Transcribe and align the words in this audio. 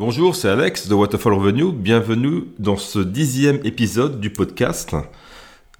Bonjour, 0.00 0.34
c'est 0.34 0.48
Alex 0.48 0.88
de 0.88 0.94
Waterfall 0.94 1.34
Revenue. 1.34 1.72
Bienvenue 1.72 2.44
dans 2.58 2.78
ce 2.78 3.00
dixième 3.00 3.60
épisode 3.64 4.18
du 4.18 4.30
podcast. 4.30 4.96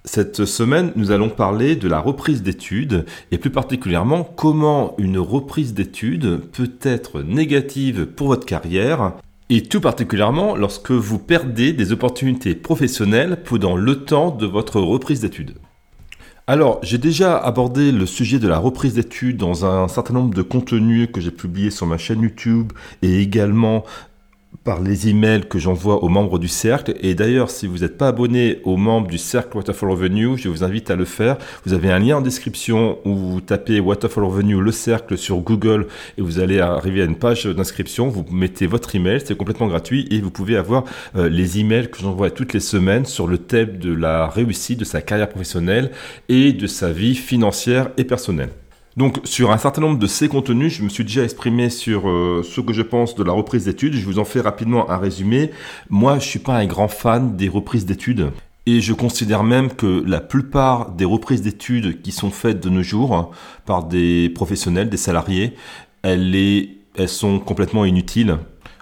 Cette 0.05 0.45
semaine, 0.45 0.91
nous 0.95 1.09
allons 1.09 1.29
parler 1.29 1.75
de 1.75 1.87
la 1.87 1.99
reprise 1.99 2.43
d'études 2.43 3.07
et 3.31 3.39
plus 3.39 3.49
particulièrement 3.49 4.23
comment 4.23 4.93
une 4.99 5.17
reprise 5.17 5.73
d'études 5.73 6.39
peut 6.51 6.69
être 6.83 7.23
négative 7.23 8.05
pour 8.05 8.27
votre 8.27 8.45
carrière 8.45 9.13
et 9.49 9.63
tout 9.63 9.81
particulièrement 9.81 10.55
lorsque 10.55 10.91
vous 10.91 11.17
perdez 11.17 11.73
des 11.73 11.91
opportunités 11.91 12.53
professionnelles 12.53 13.41
pendant 13.43 13.75
le 13.75 14.05
temps 14.05 14.29
de 14.29 14.45
votre 14.45 14.79
reprise 14.79 15.21
d'études. 15.21 15.55
Alors, 16.47 16.79
j'ai 16.83 16.97
déjà 16.97 17.37
abordé 17.37 17.91
le 17.91 18.05
sujet 18.05 18.37
de 18.37 18.47
la 18.47 18.57
reprise 18.57 18.95
d'études 18.95 19.37
dans 19.37 19.65
un 19.65 19.87
certain 19.87 20.15
nombre 20.15 20.33
de 20.33 20.41
contenus 20.41 21.07
que 21.11 21.21
j'ai 21.21 21.31
publiés 21.31 21.69
sur 21.69 21.85
ma 21.85 21.97
chaîne 21.97 22.21
YouTube 22.23 22.73
et 23.01 23.19
également 23.21 23.85
par 24.63 24.81
les 24.81 25.09
emails 25.09 25.47
que 25.47 25.59
j'envoie 25.59 26.03
aux 26.03 26.09
membres 26.09 26.37
du 26.37 26.47
cercle. 26.47 26.93
Et 27.01 27.15
d'ailleurs, 27.15 27.49
si 27.49 27.67
vous 27.67 27.79
n'êtes 27.79 27.97
pas 27.97 28.09
abonné 28.09 28.59
aux 28.63 28.77
membres 28.77 29.07
du 29.07 29.17
cercle 29.17 29.57
Waterfall 29.57 29.89
Revenue, 29.89 30.37
je 30.37 30.49
vous 30.49 30.63
invite 30.63 30.91
à 30.91 30.95
le 30.95 31.05
faire. 31.05 31.37
Vous 31.65 31.73
avez 31.73 31.91
un 31.91 31.99
lien 31.99 32.17
en 32.17 32.21
description 32.21 32.99
où 33.05 33.15
vous 33.15 33.41
tapez 33.41 33.79
Waterfall 33.79 34.23
Revenue, 34.23 34.61
le 34.61 34.71
cercle 34.71 35.17
sur 35.17 35.37
Google 35.37 35.87
et 36.17 36.21
vous 36.21 36.39
allez 36.39 36.59
arriver 36.59 37.01
à 37.01 37.05
une 37.05 37.15
page 37.15 37.45
d'inscription. 37.45 38.09
Vous 38.09 38.25
mettez 38.31 38.67
votre 38.67 38.95
email, 38.95 39.21
c'est 39.25 39.37
complètement 39.37 39.67
gratuit 39.67 40.07
et 40.11 40.21
vous 40.21 40.31
pouvez 40.31 40.57
avoir 40.57 40.83
euh, 41.15 41.27
les 41.27 41.59
emails 41.59 41.89
que 41.89 41.99
j'envoie 41.99 42.29
toutes 42.29 42.53
les 42.53 42.59
semaines 42.59 43.05
sur 43.05 43.27
le 43.27 43.37
thème 43.37 43.77
de 43.77 43.93
la 43.93 44.27
réussite 44.27 44.79
de 44.79 44.85
sa 44.85 45.01
carrière 45.01 45.29
professionnelle 45.29 45.91
et 46.29 46.53
de 46.53 46.67
sa 46.67 46.91
vie 46.91 47.15
financière 47.15 47.89
et 47.97 48.03
personnelle. 48.03 48.49
Donc 49.01 49.19
sur 49.23 49.49
un 49.49 49.57
certain 49.57 49.81
nombre 49.81 49.97
de 49.97 50.05
ces 50.05 50.27
contenus, 50.27 50.73
je 50.73 50.83
me 50.83 50.89
suis 50.89 51.03
déjà 51.03 51.23
exprimé 51.23 51.71
sur 51.71 52.07
euh, 52.07 52.43
ce 52.47 52.61
que 52.61 52.71
je 52.71 52.83
pense 52.83 53.15
de 53.15 53.23
la 53.23 53.31
reprise 53.31 53.65
d'études. 53.65 53.95
Je 53.95 54.05
vous 54.05 54.19
en 54.19 54.25
fais 54.25 54.41
rapidement 54.41 54.91
un 54.91 54.97
résumé. 54.97 55.49
Moi, 55.89 56.19
je 56.19 56.27
suis 56.27 56.37
pas 56.37 56.53
un 56.57 56.67
grand 56.67 56.87
fan 56.87 57.35
des 57.35 57.49
reprises 57.49 57.87
d'études. 57.87 58.29
Et 58.67 58.79
je 58.79 58.93
considère 58.93 59.41
même 59.41 59.73
que 59.73 60.03
la 60.05 60.21
plupart 60.21 60.91
des 60.91 61.05
reprises 61.05 61.41
d'études 61.41 62.03
qui 62.03 62.11
sont 62.11 62.29
faites 62.29 62.63
de 62.63 62.69
nos 62.69 62.83
jours 62.83 63.31
par 63.65 63.85
des 63.85 64.29
professionnels, 64.29 64.87
des 64.87 64.97
salariés, 64.97 65.55
elles 66.03 66.77
sont 67.07 67.39
complètement 67.39 67.85
inutiles 67.85 68.37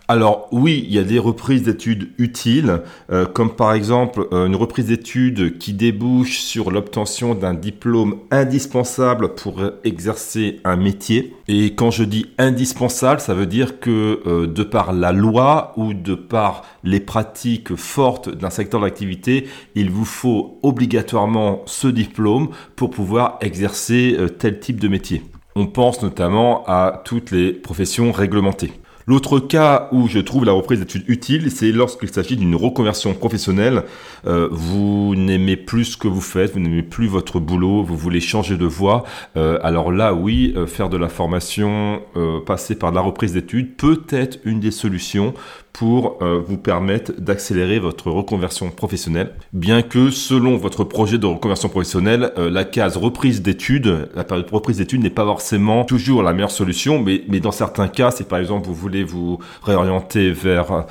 alors 0.10 0.48
oui, 0.52 0.84
il 0.88 0.96
y 0.96 0.98
a 0.98 1.04
des 1.04 1.20
reprises 1.20 1.62
d'études 1.62 2.10
utiles, 2.18 2.82
euh, 3.12 3.28
comme 3.28 3.56
par 3.56 3.74
exemple 3.74 4.26
euh, 4.34 4.48
une 4.48 4.56
reprise 4.56 4.88
d'études 4.88 5.60
qui 5.60 5.72
débouche 5.72 6.40
sur 6.40 6.72
l'obtention 6.72 7.36
d'un 7.36 7.54
diplôme 7.54 8.16
indispensable 8.32 9.36
pour 9.36 9.62
exercer 9.84 10.62
un 10.64 10.78
métier. 10.78 11.36
Et 11.48 11.76
quand 11.76 11.92
je 11.92 12.04
dis 12.04 12.26
indispensable, 12.40 13.22
ça 13.22 13.36
veut 13.36 13.46
dire 13.46 13.80
que 13.80 14.22
euh, 14.26 14.48
de 14.48 14.64
par 14.64 14.94
la 14.94 15.12
loi 15.12 15.74
ou 15.78 15.94
de 15.94 16.16
par 16.16 16.64
les 16.84 17.00
pratiques 17.00 17.76
fortes 17.76 18.36
d'un 18.36 18.50
secteur 18.50 18.82
d'activité, 18.82 19.48
il 19.76 19.92
vous 19.92 20.06
faut 20.06 20.58
obligatoirement 20.64 21.62
ce 21.68 21.88
diplôme 21.88 22.50
pour 22.76 22.90
pouvoir 22.90 23.38
exercer 23.42 24.18
tel 24.40 24.60
type 24.60 24.80
de 24.80 24.88
métier. 24.88 25.22
On 25.56 25.68
pense 25.68 26.02
notamment 26.02 26.64
à 26.66 27.04
toutes 27.06 27.30
les 27.30 27.54
professions 27.54 28.12
réglementées. 28.12 28.72
L'autre 29.10 29.40
cas 29.40 29.90
où 29.92 30.08
je 30.08 30.20
trouve 30.20 30.46
la 30.46 30.52
reprise 30.52 30.82
d'études 30.82 31.06
utile, 31.08 31.50
c'est 31.50 31.72
lorsqu'il 31.72 32.12
s'agit 32.12 32.38
d'une 32.38 32.56
reconversion 32.56 33.16
professionnelle. 33.16 33.86
Euh, 34.28 34.48
vous 34.52 35.16
n'aimez 35.16 35.58
plus 35.58 35.86
ce 35.86 35.98
que 35.98 36.08
vous 36.08 36.22
faites, 36.22 36.54
vous 36.54 36.60
n'aimez 36.60 36.84
plus 36.84 37.08
votre 37.08 37.40
boulot, 37.40 37.82
vous 37.82 37.98
voulez 37.98 38.20
changer 38.20 38.56
de 38.56 38.68
voie. 38.68 39.06
Euh, 39.36 39.58
alors 39.64 39.92
là, 39.92 40.14
oui, 40.14 40.54
euh, 40.56 40.68
faire 40.68 40.90
de 40.90 40.98
la 40.98 41.10
formation, 41.10 42.04
passer 42.46 42.76
par 42.76 42.92
la 42.92 43.02
reprise 43.02 43.34
d'études 43.34 43.78
peut 43.78 44.04
être 44.12 44.38
une 44.46 44.60
des 44.60 44.70
solutions 44.70 45.34
pour 45.80 46.18
euh, 46.22 46.42
vous 46.46 46.58
permettre 46.58 47.14
d'accélérer 47.22 47.80
votre 47.80 48.12
reconversion 48.12 48.70
professionnelle. 48.70 49.32
Bien 49.54 49.82
que 49.82 50.10
selon 50.10 50.58
votre 50.58 50.84
projet 50.84 51.18
de 51.18 51.26
reconversion 51.26 51.70
professionnelle, 51.70 52.34
euh, 52.38 52.50
la 52.50 52.66
case 52.66 52.98
reprise 52.98 53.42
d'études, 53.42 54.10
la 54.14 54.26
période 54.26 54.46
de 54.46 54.54
reprise 54.54 54.80
d'études 54.80 55.02
n'est 55.02 55.10
pas 55.10 55.24
forcément 55.24 55.86
toujours 55.86 56.22
la 56.22 56.34
meilleure 56.34 56.52
solution, 56.52 57.02
mais, 57.02 57.24
mais 57.30 57.40
dans 57.40 57.54
certains 57.54 57.88
cas, 57.88 58.12
si 58.12 58.26
par 58.26 58.40
exemple 58.40 58.68
vous 58.68 58.74
voulez 58.74 59.06
vous 59.06 59.40
réorienter 59.64 60.32
vers 60.32 60.86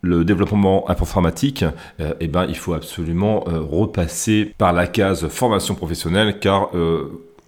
le 0.00 0.24
développement 0.24 0.88
informatique, 0.88 1.62
euh, 2.00 2.14
eh 2.20 2.26
ben, 2.26 2.46
il 2.48 2.56
faut 2.56 2.72
absolument 2.72 3.40
repasser 3.44 4.54
par 4.56 4.72
la 4.72 4.86
case 4.86 5.28
formation 5.28 5.74
professionnelle 5.74 6.38
car 6.38 6.70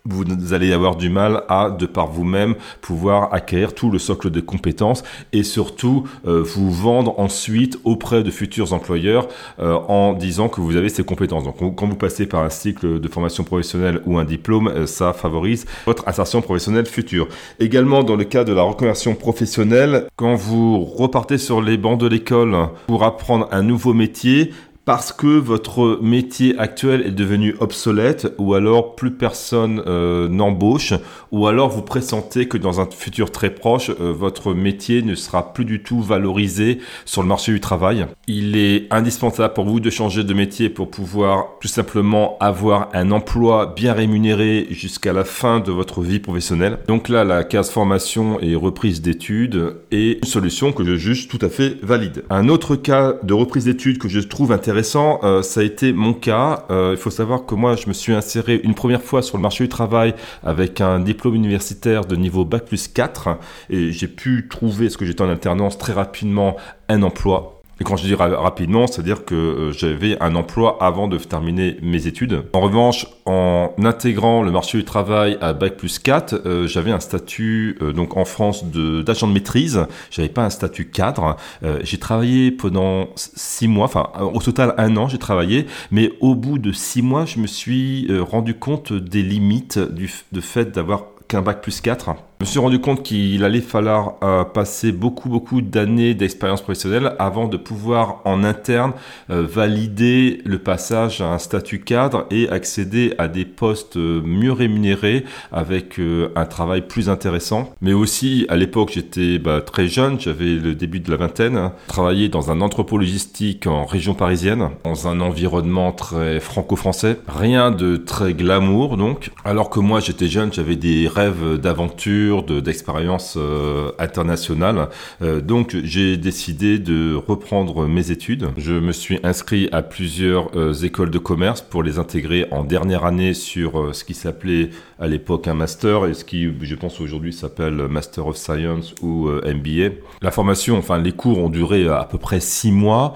vous 0.04 0.52
allez 0.52 0.72
avoir 0.72 0.96
du 0.96 1.08
mal 1.08 1.44
à, 1.48 1.70
de 1.70 1.86
par 1.86 2.08
vous-même, 2.08 2.54
pouvoir 2.80 3.32
acquérir 3.32 3.74
tout 3.74 3.90
le 3.90 3.98
socle 3.98 4.30
de 4.30 4.40
compétences 4.40 5.04
et 5.32 5.42
surtout 5.42 6.08
euh, 6.26 6.42
vous 6.42 6.72
vendre 6.72 7.18
ensuite 7.20 7.78
auprès 7.84 8.22
de 8.22 8.30
futurs 8.30 8.72
employeurs 8.72 9.28
euh, 9.60 9.74
en 9.88 10.12
disant 10.12 10.48
que 10.48 10.60
vous 10.60 10.76
avez 10.76 10.88
ces 10.88 11.04
compétences. 11.04 11.44
Donc 11.44 11.76
quand 11.76 11.86
vous 11.86 11.96
passez 11.96 12.26
par 12.26 12.42
un 12.42 12.50
cycle 12.50 13.00
de 13.00 13.08
formation 13.08 13.44
professionnelle 13.44 14.00
ou 14.06 14.18
un 14.18 14.24
diplôme, 14.24 14.68
euh, 14.68 14.86
ça 14.86 15.12
favorise 15.12 15.66
votre 15.86 16.08
insertion 16.08 16.42
professionnelle 16.42 16.86
future. 16.86 17.28
Également 17.60 18.02
dans 18.02 18.16
le 18.16 18.24
cas 18.24 18.44
de 18.44 18.52
la 18.52 18.62
reconversion 18.62 19.14
professionnelle, 19.14 20.06
quand 20.16 20.34
vous 20.34 20.84
repartez 20.84 21.38
sur 21.38 21.62
les 21.62 21.76
bancs 21.76 22.00
de 22.00 22.08
l'école 22.08 22.56
pour 22.86 23.04
apprendre 23.04 23.48
un 23.52 23.62
nouveau 23.62 23.94
métier, 23.94 24.52
parce 24.84 25.12
que 25.12 25.26
votre 25.26 26.00
métier 26.02 26.58
actuel 26.58 27.02
est 27.06 27.12
devenu 27.12 27.54
obsolète 27.60 28.34
ou 28.38 28.54
alors 28.54 28.96
plus 28.96 29.12
personne 29.12 29.80
euh, 29.86 30.28
n'embauche 30.28 30.92
ou 31.30 31.46
alors 31.46 31.68
vous 31.68 31.82
pressentez 31.82 32.48
que 32.48 32.58
dans 32.58 32.80
un 32.80 32.88
futur 32.90 33.30
très 33.30 33.50
proche 33.50 33.90
euh, 33.90 34.12
votre 34.12 34.54
métier 34.54 35.02
ne 35.02 35.14
sera 35.14 35.52
plus 35.52 35.64
du 35.64 35.82
tout 35.82 36.02
valorisé 36.02 36.78
sur 37.04 37.22
le 37.22 37.28
marché 37.28 37.52
du 37.52 37.60
travail. 37.60 38.06
Il 38.26 38.56
est 38.56 38.92
indispensable 38.92 39.54
pour 39.54 39.66
vous 39.66 39.78
de 39.78 39.88
changer 39.88 40.24
de 40.24 40.34
métier 40.34 40.68
pour 40.68 40.90
pouvoir 40.90 41.46
tout 41.60 41.68
simplement 41.68 42.36
avoir 42.40 42.88
un 42.92 43.12
emploi 43.12 43.72
bien 43.76 43.92
rémunéré 43.92 44.66
jusqu'à 44.70 45.12
la 45.12 45.24
fin 45.24 45.60
de 45.60 45.70
votre 45.70 46.00
vie 46.00 46.18
professionnelle. 46.18 46.78
Donc 46.88 47.08
là 47.08 47.22
la 47.22 47.44
case 47.44 47.70
formation 47.70 48.40
et 48.40 48.56
reprise 48.56 49.00
d'études 49.00 49.76
est 49.92 50.18
une 50.18 50.28
solution 50.28 50.72
que 50.72 50.84
je 50.84 50.96
juge 50.96 51.28
tout 51.28 51.38
à 51.40 51.48
fait 51.48 51.76
valide. 51.82 52.24
Un 52.30 52.48
autre 52.48 52.74
cas 52.74 53.14
de 53.22 53.32
reprise 53.32 53.66
d'études 53.66 53.98
que 53.98 54.08
je 54.08 54.18
trouve 54.18 54.50
intéressant 54.50 54.71
intéressant, 54.72 55.20
euh, 55.22 55.42
ça 55.42 55.60
a 55.60 55.64
été 55.64 55.92
mon 55.92 56.14
cas. 56.14 56.64
Euh, 56.70 56.94
il 56.94 56.96
faut 56.96 57.10
savoir 57.10 57.44
que 57.44 57.54
moi, 57.54 57.76
je 57.76 57.88
me 57.88 57.92
suis 57.92 58.14
inséré 58.14 58.58
une 58.64 58.74
première 58.74 59.02
fois 59.02 59.20
sur 59.20 59.36
le 59.36 59.42
marché 59.42 59.64
du 59.64 59.68
travail 59.68 60.14
avec 60.42 60.80
un 60.80 60.98
diplôme 60.98 61.34
universitaire 61.34 62.06
de 62.06 62.16
niveau 62.16 62.46
Bac 62.46 62.64
plus 62.64 62.88
4 62.88 63.36
et 63.68 63.92
j'ai 63.92 64.08
pu 64.08 64.48
trouver, 64.48 64.88
ce 64.88 64.96
que 64.96 65.04
j'étais 65.04 65.20
en 65.20 65.28
alternance, 65.28 65.76
très 65.76 65.92
rapidement 65.92 66.56
un 66.88 67.02
emploi 67.02 67.61
et 67.82 67.84
quand 67.84 67.96
je 67.96 68.04
dis 68.04 68.14
rapidement, 68.14 68.86
c'est-à-dire 68.86 69.24
que 69.24 69.34
euh, 69.34 69.72
j'avais 69.72 70.16
un 70.22 70.36
emploi 70.36 70.78
avant 70.80 71.08
de 71.08 71.18
terminer 71.18 71.78
mes 71.82 72.06
études. 72.06 72.44
En 72.52 72.60
revanche, 72.60 73.08
en 73.24 73.72
intégrant 73.82 74.44
le 74.44 74.52
marché 74.52 74.78
du 74.78 74.84
travail 74.84 75.36
à 75.40 75.52
Bac 75.52 75.76
plus 75.78 75.98
4, 75.98 76.34
euh, 76.46 76.68
j'avais 76.68 76.92
un 76.92 77.00
statut 77.00 77.76
euh, 77.82 77.92
donc 77.92 78.16
en 78.16 78.24
France 78.24 78.64
d'agent 78.66 79.26
de, 79.26 79.32
maîtrise. 79.32 79.84
J'avais 80.12 80.28
pas 80.28 80.44
un 80.44 80.50
statut 80.50 80.90
cadre. 80.90 81.36
j'ai 81.82 81.98
travaillé 81.98 82.52
pendant 82.52 83.08
six 83.16 83.66
mois, 83.66 83.86
enfin 83.86 84.10
au 84.20 84.38
total 84.38 84.74
un 84.78 84.96
an 84.96 85.08
j'ai 85.08 85.18
travaillé, 85.18 85.66
mais 85.90 86.12
au 86.20 86.36
bout 86.36 86.58
de 86.58 86.70
six 86.70 87.02
mois, 87.02 87.24
je 87.24 87.40
me 87.40 87.48
suis 87.48 88.06
rendu 88.20 88.54
compte 88.54 88.92
des 88.92 89.22
limites 89.22 89.80
du 89.80 90.08
de 90.30 90.40
fait 90.40 90.70
d'avoir 90.70 91.06
qu'un 91.26 91.42
Bac 91.42 91.62
plus 91.62 91.80
4 91.80 92.10
je 92.10 92.14
me 92.42 92.46
suis 92.46 92.58
rendu 92.58 92.80
compte 92.80 93.04
qu'il 93.04 93.44
allait 93.44 93.60
falloir 93.60 94.14
euh, 94.24 94.42
passer 94.42 94.90
beaucoup 94.90 95.28
beaucoup 95.28 95.60
d'années 95.60 96.12
d'expérience 96.14 96.60
professionnelle 96.60 97.14
avant 97.20 97.46
de 97.46 97.56
pouvoir 97.56 98.20
en 98.24 98.42
interne 98.42 98.94
euh, 99.30 99.46
valider 99.46 100.40
le 100.44 100.58
passage 100.58 101.20
à 101.20 101.32
un 101.32 101.38
statut 101.38 101.78
cadre 101.84 102.26
et 102.32 102.48
accéder 102.48 103.14
à 103.16 103.28
des 103.28 103.44
postes 103.44 103.96
euh, 103.96 104.20
mieux 104.24 104.50
rémunérés 104.50 105.24
avec 105.52 106.00
un 106.34 106.44
travail 106.46 106.82
plus 106.82 107.08
intéressant. 107.08 107.72
Mais 107.80 107.92
aussi 107.92 108.44
à 108.48 108.56
l'époque 108.56 108.90
j'étais 108.92 109.38
bah, 109.38 109.60
très 109.60 109.86
jeune, 109.86 110.18
j'avais 110.18 110.54
le 110.56 110.74
début 110.74 110.98
de 110.98 111.12
la 111.12 111.18
vingtaine, 111.18 111.56
hein, 111.56 111.72
travaillé 111.86 112.28
dans 112.28 112.50
un 112.50 112.60
entrepôt 112.60 112.98
logistique 112.98 113.68
en 113.68 113.84
région 113.84 114.14
parisienne, 114.14 114.70
dans 114.82 115.06
un 115.06 115.20
environnement 115.20 115.92
très 115.92 116.40
franco-français, 116.40 117.18
rien 117.28 117.70
de 117.70 117.96
très 117.96 118.34
glamour 118.34 118.96
donc. 118.96 119.30
Alors 119.44 119.70
que 119.70 119.78
moi 119.78 120.00
j'étais 120.00 120.26
jeune, 120.26 120.52
j'avais 120.52 120.76
des 120.76 121.06
rêves 121.06 121.58
d'aventure 121.58 122.31
d'expérience 122.40 123.34
euh, 123.36 123.92
internationale. 123.98 124.88
Euh, 125.20 125.40
donc 125.42 125.76
j'ai 125.84 126.16
décidé 126.16 126.78
de 126.78 127.14
reprendre 127.14 127.86
mes 127.86 128.10
études. 128.10 128.48
Je 128.56 128.72
me 128.72 128.92
suis 128.92 129.18
inscrit 129.22 129.68
à 129.72 129.82
plusieurs 129.82 130.56
euh, 130.56 130.72
écoles 130.72 131.10
de 131.10 131.18
commerce 131.18 131.60
pour 131.60 131.82
les 131.82 131.98
intégrer 131.98 132.46
en 132.50 132.64
dernière 132.64 133.04
année 133.04 133.34
sur 133.34 133.94
ce 133.94 134.04
qui 134.04 134.14
s'appelait 134.14 134.70
à 134.98 135.08
l'époque 135.08 135.48
un 135.48 135.54
master 135.54 136.06
et 136.06 136.14
ce 136.14 136.24
qui 136.24 136.48
je 136.62 136.74
pense 136.74 137.00
aujourd'hui 137.00 137.32
s'appelle 137.32 137.74
Master 137.88 138.26
of 138.26 138.36
Science 138.36 138.94
ou 139.02 139.28
MBA. 139.28 139.96
La 140.22 140.30
formation, 140.30 140.78
enfin 140.78 140.98
les 140.98 141.12
cours 141.12 141.38
ont 141.38 141.50
duré 141.50 141.88
à 141.88 142.06
peu 142.10 142.18
près 142.18 142.40
six 142.40 142.72
mois 142.72 143.14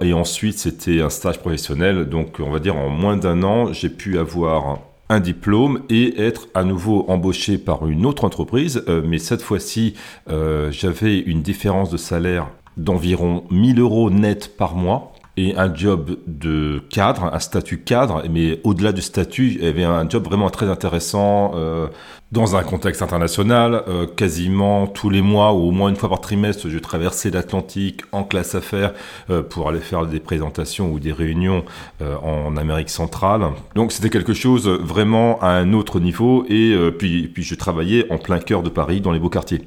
et 0.00 0.12
ensuite 0.12 0.58
c'était 0.58 1.00
un 1.00 1.10
stage 1.10 1.38
professionnel. 1.38 2.08
Donc 2.08 2.40
on 2.40 2.50
va 2.50 2.58
dire 2.58 2.76
en 2.76 2.88
moins 2.88 3.16
d'un 3.16 3.42
an 3.42 3.72
j'ai 3.72 3.90
pu 3.90 4.18
avoir 4.18 4.78
un 5.08 5.20
diplôme 5.20 5.82
et 5.88 6.20
être 6.20 6.48
à 6.54 6.64
nouveau 6.64 7.04
embauché 7.08 7.58
par 7.58 7.86
une 7.86 8.06
autre 8.06 8.24
entreprise. 8.24 8.82
Euh, 8.88 9.02
mais 9.04 9.18
cette 9.18 9.42
fois-ci, 9.42 9.94
euh, 10.30 10.70
j'avais 10.70 11.18
une 11.18 11.42
différence 11.42 11.90
de 11.90 11.96
salaire 11.96 12.48
d'environ 12.76 13.44
1000 13.50 13.80
euros 13.80 14.10
net 14.10 14.56
par 14.56 14.74
mois 14.74 15.12
et 15.38 15.56
un 15.56 15.72
job 15.72 16.16
de 16.26 16.82
cadre, 16.90 17.30
un 17.32 17.38
statut 17.38 17.78
cadre, 17.78 18.24
mais 18.28 18.60
au-delà 18.64 18.90
du 18.90 19.02
statut, 19.02 19.52
il 19.54 19.64
y 19.64 19.68
avait 19.68 19.84
un 19.84 20.08
job 20.08 20.24
vraiment 20.24 20.50
très 20.50 20.68
intéressant 20.68 21.52
euh, 21.54 21.86
dans 22.32 22.56
un 22.56 22.64
contexte 22.64 23.02
international. 23.02 23.84
Euh, 23.86 24.06
quasiment 24.06 24.88
tous 24.88 25.10
les 25.10 25.22
mois 25.22 25.52
ou 25.52 25.68
au 25.68 25.70
moins 25.70 25.90
une 25.90 25.96
fois 25.96 26.08
par 26.08 26.20
trimestre, 26.20 26.68
je 26.68 26.78
traversais 26.78 27.30
l'Atlantique 27.30 28.02
en 28.10 28.24
classe 28.24 28.56
affaires 28.56 28.94
euh, 29.30 29.42
pour 29.42 29.68
aller 29.68 29.78
faire 29.78 30.06
des 30.06 30.18
présentations 30.18 30.90
ou 30.90 30.98
des 30.98 31.12
réunions 31.12 31.64
en 32.00 32.56
Amérique 32.56 32.90
centrale. 32.90 33.42
Donc 33.76 33.92
c'était 33.92 34.10
quelque 34.10 34.34
chose 34.34 34.68
vraiment 34.68 35.38
à 35.40 35.50
un 35.50 35.72
autre 35.72 36.00
niveau 36.00 36.44
et 36.48 36.76
puis, 36.98 37.28
puis 37.28 37.44
je 37.44 37.54
travaillais 37.54 38.10
en 38.10 38.18
plein 38.18 38.40
cœur 38.40 38.62
de 38.62 38.70
Paris, 38.70 39.00
dans 39.00 39.12
les 39.12 39.20
beaux 39.20 39.30
quartiers. 39.30 39.62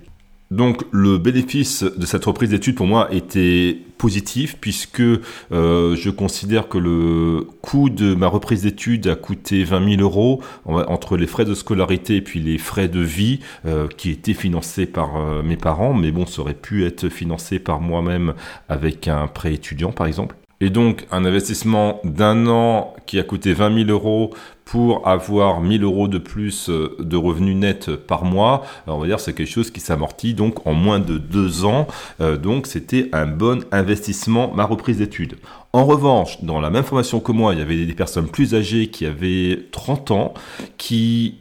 Donc 0.51 0.83
le 0.91 1.17
bénéfice 1.17 1.83
de 1.83 2.05
cette 2.05 2.25
reprise 2.25 2.49
d'études 2.49 2.75
pour 2.75 2.85
moi 2.85 3.07
était 3.13 3.77
positif 3.97 4.57
puisque 4.59 4.99
euh, 4.99 5.95
je 5.95 6.09
considère 6.09 6.67
que 6.67 6.77
le 6.77 7.47
coût 7.61 7.89
de 7.89 8.13
ma 8.15 8.27
reprise 8.27 8.63
d'études 8.63 9.07
a 9.07 9.15
coûté 9.15 9.63
20 9.63 9.97
000 9.97 10.01
euros 10.01 10.43
entre 10.65 11.15
les 11.15 11.27
frais 11.27 11.45
de 11.45 11.53
scolarité 11.53 12.17
et 12.17 12.21
puis 12.21 12.41
les 12.41 12.57
frais 12.57 12.89
de 12.89 12.99
vie 12.99 13.39
euh, 13.65 13.87
qui 13.87 14.09
étaient 14.09 14.33
financés 14.33 14.87
par 14.87 15.15
euh, 15.15 15.41
mes 15.41 15.55
parents, 15.55 15.93
mais 15.93 16.11
bon, 16.11 16.25
ça 16.25 16.41
aurait 16.41 16.53
pu 16.53 16.85
être 16.85 17.07
financé 17.07 17.57
par 17.57 17.79
moi-même 17.79 18.33
avec 18.67 19.07
un 19.07 19.27
prêt 19.27 19.53
étudiant 19.53 19.93
par 19.93 20.07
exemple. 20.07 20.35
Et 20.61 20.69
donc 20.69 21.07
un 21.11 21.25
investissement 21.25 21.99
d'un 22.03 22.47
an 22.47 22.93
qui 23.07 23.19
a 23.19 23.23
coûté 23.23 23.53
20 23.53 23.85
000 23.85 23.89
euros 23.89 24.31
pour 24.63 25.05
avoir 25.07 25.59
1000 25.59 25.83
euros 25.83 26.07
de 26.07 26.17
plus 26.17 26.69
euh, 26.69 26.95
de 26.99 27.17
revenus 27.17 27.57
nets 27.57 27.93
par 27.93 28.23
mois, 28.23 28.63
on 28.87 28.99
va 28.99 29.07
dire 29.07 29.19
c'est 29.19 29.33
quelque 29.33 29.49
chose 29.49 29.69
qui 29.69 29.81
s'amortit 29.81 30.33
donc 30.33 30.65
en 30.65 30.73
moins 30.73 30.99
de 30.99 31.17
deux 31.17 31.65
ans. 31.65 31.87
Euh, 32.21 32.37
donc 32.37 32.67
c'était 32.67 33.09
un 33.11 33.25
bon 33.25 33.65
investissement, 33.71 34.53
ma 34.53 34.63
reprise 34.63 34.99
d'études. 34.99 35.35
En 35.73 35.83
revanche, 35.83 36.41
dans 36.43 36.61
la 36.61 36.69
même 36.69 36.83
formation 36.83 37.19
que 37.19 37.31
moi, 37.31 37.53
il 37.53 37.59
y 37.59 37.61
avait 37.61 37.85
des 37.85 37.93
personnes 37.93 38.27
plus 38.27 38.53
âgées 38.55 38.87
qui 38.87 39.05
avaient 39.05 39.67
30 39.71 40.11
ans, 40.11 40.33
qui 40.77 41.39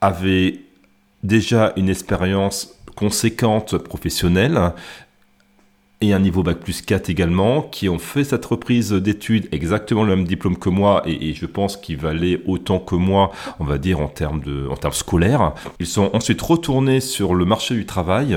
avaient 0.00 0.60
déjà 1.22 1.72
une 1.76 1.88
expérience 1.88 2.76
conséquente 2.94 3.78
professionnelle, 3.78 4.72
et 6.02 6.12
un 6.12 6.18
niveau 6.18 6.42
Bac 6.42 6.58
plus 6.58 6.82
4 6.82 7.08
également, 7.08 7.62
qui 7.62 7.88
ont 7.88 7.98
fait 7.98 8.24
cette 8.24 8.44
reprise 8.44 8.92
d'études 8.92 9.48
exactement 9.52 10.02
le 10.02 10.16
même 10.16 10.26
diplôme 10.26 10.58
que 10.58 10.68
moi, 10.68 11.02
et, 11.06 11.32
je 11.32 11.46
pense 11.46 11.76
qu'ils 11.76 11.96
valaient 11.96 12.40
autant 12.46 12.80
que 12.80 12.96
moi, 12.96 13.30
on 13.60 13.64
va 13.64 13.78
dire, 13.78 14.00
en 14.00 14.08
termes, 14.08 14.40
de, 14.40 14.66
en 14.68 14.76
termes 14.76 14.92
scolaires. 14.92 15.54
Ils 15.78 15.86
sont 15.86 16.10
ensuite 16.12 16.42
retournés 16.42 17.00
sur 17.00 17.34
le 17.34 17.44
marché 17.44 17.74
du 17.74 17.86
travail, 17.86 18.36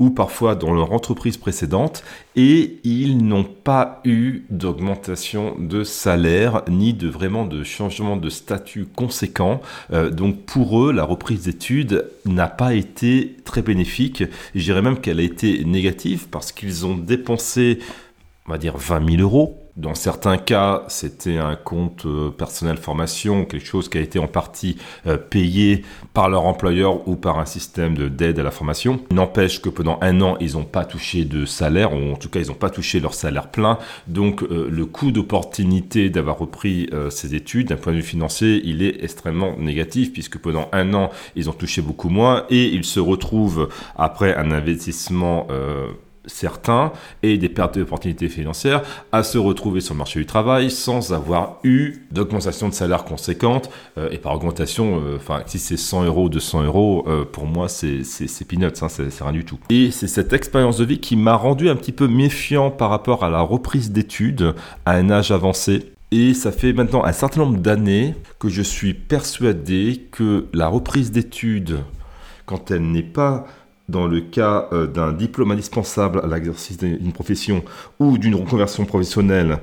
ou 0.00 0.10
parfois 0.10 0.56
dans 0.56 0.74
leur 0.74 0.92
entreprise 0.92 1.36
précédente, 1.36 2.02
et 2.36 2.78
ils 2.84 3.18
n'ont 3.18 3.44
pas 3.44 4.00
eu 4.04 4.44
d'augmentation 4.50 5.56
de 5.58 5.84
salaire, 5.84 6.62
ni 6.68 6.92
de 6.92 7.08
vraiment 7.08 7.46
de 7.46 7.62
changement 7.62 8.16
de 8.16 8.28
statut 8.28 8.86
conséquent. 8.86 9.60
Euh, 9.92 10.10
donc 10.10 10.42
pour 10.44 10.84
eux, 10.84 10.92
la 10.92 11.04
reprise 11.04 11.44
d'études 11.44 12.06
n'a 12.26 12.48
pas 12.48 12.74
été 12.74 13.36
très 13.44 13.62
bénéfique, 13.62 14.24
je 14.54 14.62
dirais 14.62 14.82
même 14.82 15.00
qu'elle 15.00 15.20
a 15.20 15.22
été 15.22 15.64
négative, 15.64 16.26
parce 16.30 16.52
qu'ils 16.52 16.86
ont 16.86 16.96
dépensé, 16.96 17.78
on 18.46 18.52
va 18.52 18.58
dire, 18.58 18.76
20 18.76 19.16
000 19.16 19.22
euros 19.22 19.63
dans 19.76 19.96
certains 19.96 20.36
cas, 20.36 20.84
c'était 20.86 21.38
un 21.38 21.56
compte 21.56 22.06
euh, 22.06 22.30
personnel 22.30 22.76
formation, 22.76 23.44
quelque 23.44 23.66
chose 23.66 23.88
qui 23.88 23.98
a 23.98 24.00
été 24.00 24.20
en 24.20 24.28
partie 24.28 24.76
euh, 25.08 25.16
payé 25.16 25.82
par 26.12 26.28
leur 26.28 26.46
employeur 26.46 27.08
ou 27.08 27.16
par 27.16 27.40
un 27.40 27.44
système 27.44 27.96
d'aide 28.08 28.38
à 28.38 28.44
la 28.44 28.52
formation. 28.52 29.00
N'empêche 29.10 29.60
que 29.60 29.68
pendant 29.68 29.98
un 30.00 30.20
an, 30.20 30.36
ils 30.40 30.52
n'ont 30.52 30.64
pas 30.64 30.84
touché 30.84 31.24
de 31.24 31.44
salaire, 31.44 31.92
ou 31.92 32.12
en 32.12 32.16
tout 32.16 32.28
cas, 32.28 32.38
ils 32.38 32.48
n'ont 32.48 32.54
pas 32.54 32.70
touché 32.70 33.00
leur 33.00 33.14
salaire 33.14 33.50
plein. 33.50 33.78
Donc, 34.06 34.44
euh, 34.44 34.68
le 34.70 34.86
coût 34.86 35.10
d'opportunité 35.10 36.08
d'avoir 36.08 36.38
repris 36.38 36.88
ces 37.10 37.34
études, 37.34 37.68
d'un 37.68 37.76
point 37.76 37.92
de 37.92 37.98
vue 37.98 38.02
financier, 38.02 38.60
il 38.64 38.82
est 38.82 39.02
extrêmement 39.02 39.56
négatif, 39.58 40.12
puisque 40.12 40.38
pendant 40.38 40.68
un 40.72 40.94
an, 40.94 41.10
ils 41.34 41.50
ont 41.50 41.52
touché 41.52 41.82
beaucoup 41.82 42.08
moins 42.08 42.44
et 42.50 42.66
ils 42.66 42.84
se 42.84 43.00
retrouvent 43.00 43.68
après 43.96 44.34
un 44.36 44.50
investissement 44.50 45.48
certains 46.26 46.92
et 47.22 47.38
des 47.38 47.48
pertes 47.48 47.78
d'opportunités 47.78 48.28
financières 48.28 48.82
à 49.12 49.22
se 49.22 49.38
retrouver 49.38 49.80
sur 49.80 49.94
le 49.94 49.98
marché 49.98 50.18
du 50.18 50.26
travail 50.26 50.70
sans 50.70 51.12
avoir 51.12 51.58
eu 51.64 52.06
d'augmentation 52.10 52.68
de 52.68 52.74
salaire 52.74 53.04
conséquente 53.04 53.70
euh, 53.98 54.08
et 54.10 54.18
par 54.18 54.34
augmentation, 54.34 55.00
euh, 55.04 55.16
enfin 55.16 55.42
si 55.46 55.58
c'est 55.58 55.76
100 55.76 56.04
euros, 56.04 56.28
200 56.28 56.64
euros, 56.64 57.04
euh, 57.06 57.24
pour 57.24 57.46
moi 57.46 57.68
c'est 57.68 58.02
peanuts, 58.48 58.66
hein, 58.80 58.88
c'est 58.88 59.22
rien 59.22 59.32
du 59.32 59.44
tout. 59.44 59.58
Et 59.70 59.90
c'est 59.90 60.08
cette 60.08 60.32
expérience 60.32 60.78
de 60.78 60.84
vie 60.84 61.00
qui 61.00 61.16
m'a 61.16 61.34
rendu 61.34 61.68
un 61.68 61.76
petit 61.76 61.92
peu 61.92 62.08
méfiant 62.08 62.70
par 62.70 62.90
rapport 62.90 63.24
à 63.24 63.30
la 63.30 63.40
reprise 63.40 63.90
d'études 63.90 64.54
à 64.86 64.92
un 64.92 65.10
âge 65.10 65.30
avancé. 65.30 65.92
Et 66.10 66.32
ça 66.34 66.52
fait 66.52 66.72
maintenant 66.72 67.04
un 67.04 67.12
certain 67.12 67.40
nombre 67.40 67.58
d'années 67.58 68.14
que 68.38 68.48
je 68.48 68.62
suis 68.62 68.94
persuadé 68.94 70.06
que 70.12 70.46
la 70.52 70.68
reprise 70.68 71.10
d'études, 71.10 71.78
quand 72.46 72.70
elle 72.70 72.90
n'est 72.90 73.02
pas 73.02 73.46
dans 73.88 74.06
le 74.06 74.20
cas 74.20 74.68
euh, 74.72 74.86
d'un 74.86 75.12
diplôme 75.12 75.50
indispensable 75.50 76.20
à 76.22 76.26
l'exercice 76.26 76.78
d'une 76.78 77.12
profession 77.12 77.64
ou 77.98 78.18
d'une 78.18 78.34
reconversion 78.34 78.84
professionnelle, 78.84 79.58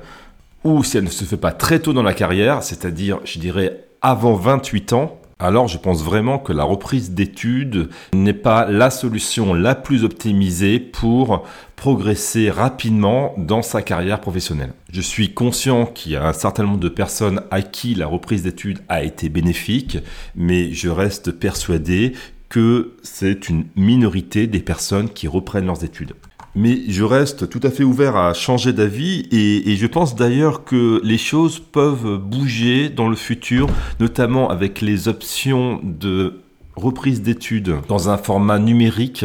ou 0.64 0.84
si 0.84 0.96
elle 0.96 1.04
ne 1.04 1.10
se 1.10 1.24
fait 1.24 1.36
pas 1.36 1.52
très 1.52 1.80
tôt 1.80 1.92
dans 1.92 2.02
la 2.02 2.14
carrière, 2.14 2.62
c'est-à-dire, 2.62 3.18
je 3.24 3.38
dirais, 3.38 3.84
avant 4.00 4.34
28 4.34 4.92
ans, 4.92 5.18
alors 5.42 5.66
je 5.66 5.76
pense 5.76 6.04
vraiment 6.04 6.38
que 6.38 6.52
la 6.52 6.62
reprise 6.62 7.10
d'études 7.10 7.88
n'est 8.14 8.32
pas 8.32 8.64
la 8.70 8.90
solution 8.90 9.54
la 9.54 9.74
plus 9.74 10.04
optimisée 10.04 10.78
pour 10.78 11.44
progresser 11.74 12.48
rapidement 12.48 13.34
dans 13.36 13.62
sa 13.62 13.82
carrière 13.82 14.20
professionnelle. 14.20 14.72
Je 14.92 15.00
suis 15.00 15.34
conscient 15.34 15.86
qu'il 15.86 16.12
y 16.12 16.16
a 16.16 16.28
un 16.28 16.32
certain 16.32 16.62
nombre 16.62 16.78
de 16.78 16.88
personnes 16.88 17.42
à 17.50 17.60
qui 17.60 17.96
la 17.96 18.06
reprise 18.06 18.44
d'études 18.44 18.78
a 18.88 19.02
été 19.02 19.28
bénéfique, 19.28 19.98
mais 20.36 20.72
je 20.72 20.88
reste 20.88 21.32
persuadé 21.32 22.12
que 22.52 22.92
c'est 23.02 23.48
une 23.48 23.64
minorité 23.76 24.46
des 24.46 24.60
personnes 24.60 25.08
qui 25.08 25.26
reprennent 25.26 25.64
leurs 25.64 25.84
études. 25.84 26.12
Mais 26.54 26.80
je 26.86 27.02
reste 27.02 27.48
tout 27.48 27.60
à 27.62 27.70
fait 27.70 27.82
ouvert 27.82 28.14
à 28.14 28.34
changer 28.34 28.74
d'avis 28.74 29.26
et, 29.32 29.74
je 29.74 29.86
pense 29.86 30.14
d'ailleurs 30.14 30.64
que 30.64 31.00
les 31.02 31.16
choses 31.16 31.60
peuvent 31.60 32.18
bouger 32.18 32.90
dans 32.90 33.08
le 33.08 33.16
futur, 33.16 33.68
notamment 34.00 34.50
avec 34.50 34.82
les 34.82 35.08
options 35.08 35.80
de 35.82 36.40
reprise 36.76 37.22
d'études 37.22 37.76
dans 37.88 38.10
un 38.10 38.18
format 38.18 38.58
numérique, 38.58 39.24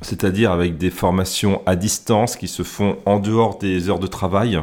c'est-à-dire 0.00 0.50
avec 0.50 0.76
des 0.76 0.90
formations 0.90 1.62
à 1.66 1.76
distance 1.76 2.34
qui 2.34 2.48
se 2.48 2.64
font 2.64 2.96
en 3.06 3.20
dehors 3.20 3.58
des 3.58 3.88
heures 3.88 4.00
de 4.00 4.08
travail 4.08 4.60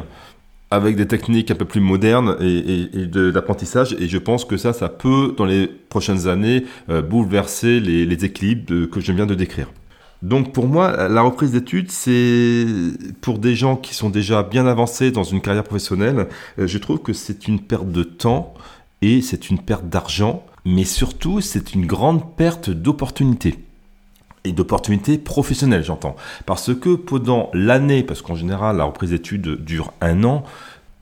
avec 0.74 0.96
des 0.96 1.06
techniques 1.06 1.50
un 1.50 1.54
peu 1.54 1.64
plus 1.64 1.80
modernes 1.80 2.36
et, 2.40 3.06
d'apprentissage. 3.06 3.96
Et 4.00 4.08
je 4.08 4.18
pense 4.18 4.44
que 4.44 4.56
ça, 4.56 4.72
ça 4.72 4.88
peut, 4.88 5.34
dans 5.36 5.44
les 5.44 5.66
prochaines 5.66 6.28
années, 6.28 6.64
euh, 6.90 7.02
bouleverser 7.02 7.80
les, 7.80 8.24
équilibres 8.24 8.88
que 8.90 9.00
je 9.00 9.12
viens 9.12 9.26
de 9.26 9.34
décrire. 9.34 9.68
Donc 10.22 10.52
pour 10.52 10.66
moi, 10.66 11.08
la 11.08 11.20
reprise 11.22 11.52
d'études, 11.52 11.90
c'est 11.90 12.66
pour 13.20 13.38
des 13.38 13.54
gens 13.54 13.76
qui 13.76 13.94
sont 13.94 14.08
déjà 14.08 14.42
bien 14.42 14.66
avancés 14.66 15.10
dans 15.10 15.24
une 15.24 15.40
carrière 15.40 15.64
professionnelle, 15.64 16.28
euh, 16.58 16.66
je 16.66 16.78
trouve 16.78 17.00
que 17.00 17.12
c'est 17.12 17.46
une 17.46 17.60
perte 17.60 17.90
de 17.90 18.02
temps 18.02 18.54
et 19.02 19.20
c'est 19.20 19.50
une 19.50 19.58
perte 19.58 19.88
d'argent, 19.88 20.46
mais 20.64 20.84
surtout 20.84 21.40
c'est 21.40 21.74
une 21.74 21.84
grande 21.84 22.36
perte 22.36 22.70
d'opportunités 22.70 23.63
et 24.44 24.52
d'opportunités 24.52 25.18
professionnelles, 25.18 25.84
j'entends. 25.84 26.16
Parce 26.46 26.74
que 26.74 26.94
pendant 26.94 27.50
l'année, 27.54 28.02
parce 28.02 28.22
qu'en 28.22 28.34
général, 28.34 28.76
la 28.76 28.84
reprise 28.84 29.10
d'études 29.10 29.64
dure 29.64 29.92
un 30.00 30.22
an, 30.24 30.44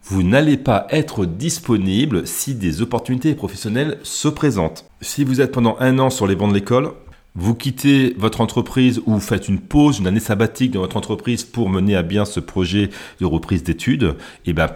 vous 0.05 0.23
n'allez 0.23 0.57
pas 0.57 0.87
être 0.91 1.27
disponible 1.27 2.27
si 2.27 2.55
des 2.55 2.83
opportunités 2.83 3.35
professionnelles 3.35 3.99
se 4.03 4.29
présentent. 4.29 4.85
Si 5.01 5.25
vous 5.25 5.41
êtes 5.41 5.53
pendant 5.53 5.77
un 5.81 5.99
an 5.99 6.11
sur 6.11 6.27
les 6.27 6.35
bancs 6.35 6.49
de 6.51 6.55
l'école, 6.55 6.93
vous 7.35 7.55
quittez 7.55 8.15
votre 8.19 8.41
entreprise 8.43 9.01
ou 9.07 9.15
vous 9.15 9.21
faites 9.21 9.49
une 9.49 9.61
pause, 9.61 10.01
une 10.01 10.07
année 10.07 10.21
sabbatique 10.21 10.73
dans 10.73 10.81
votre 10.81 10.97
entreprise 10.97 11.45
pour 11.45 11.71
mener 11.71 11.97
à 11.97 12.03
bien 12.03 12.25
ce 12.25 12.41
projet 12.41 12.91
de 13.21 13.27
reprise 13.27 13.63
d'études, 13.63 14.17
et 14.45 14.51
eh 14.51 14.53
bien 14.53 14.69